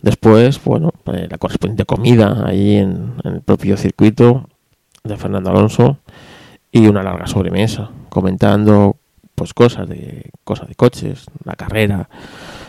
[0.00, 4.48] después bueno eh, la correspondiente comida ahí en, el propio circuito
[5.08, 5.98] de Fernando Alonso
[6.70, 8.96] y una larga sobremesa comentando
[9.34, 12.08] pues cosas de cosas de coches la carrera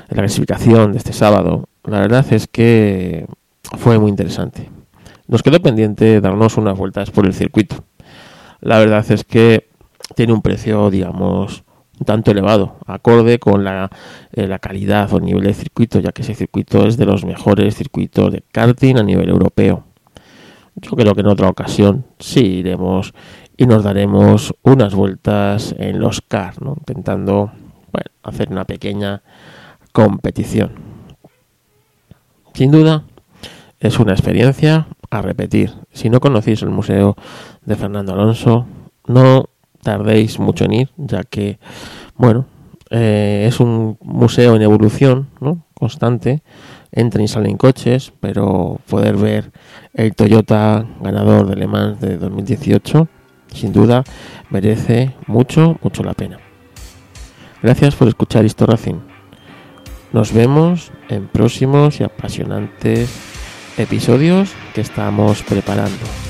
[0.09, 1.69] la clasificación de este sábado.
[1.83, 3.27] La verdad es que
[3.77, 4.69] fue muy interesante.
[5.27, 7.83] Nos quedó pendiente darnos unas vueltas por el circuito.
[8.61, 9.69] La verdad es que
[10.15, 11.63] tiene un precio, digamos,
[11.99, 13.91] un tanto elevado, acorde con la,
[14.33, 17.75] eh, la calidad o nivel de circuito, ya que ese circuito es de los mejores
[17.75, 19.85] circuitos de karting a nivel europeo.
[20.81, 23.13] Yo creo que en otra ocasión sí iremos
[23.57, 27.51] y nos daremos unas vueltas en los CAR, intentando
[28.23, 29.21] hacer una pequeña
[29.91, 30.71] competición.
[32.53, 33.03] Sin duda,
[33.79, 35.73] es una experiencia a repetir.
[35.91, 37.15] Si no conocéis el Museo
[37.65, 38.65] de Fernando Alonso,
[39.07, 39.49] no
[39.81, 41.59] tardéis mucho en ir, ya que,
[42.15, 42.45] bueno,
[42.91, 45.65] eh, es un museo en evolución, ¿no?
[45.73, 46.43] Constante.
[46.91, 49.51] Entran y salen coches, pero poder ver
[49.93, 53.07] el Toyota ganador de Le Mans de 2018,
[53.53, 54.03] sin duda,
[54.49, 56.39] merece mucho, mucho la pena.
[57.61, 58.99] Gracias por escuchar Racing.
[60.13, 63.09] Nos vemos en próximos y apasionantes
[63.77, 66.28] episodios que estamos preparando.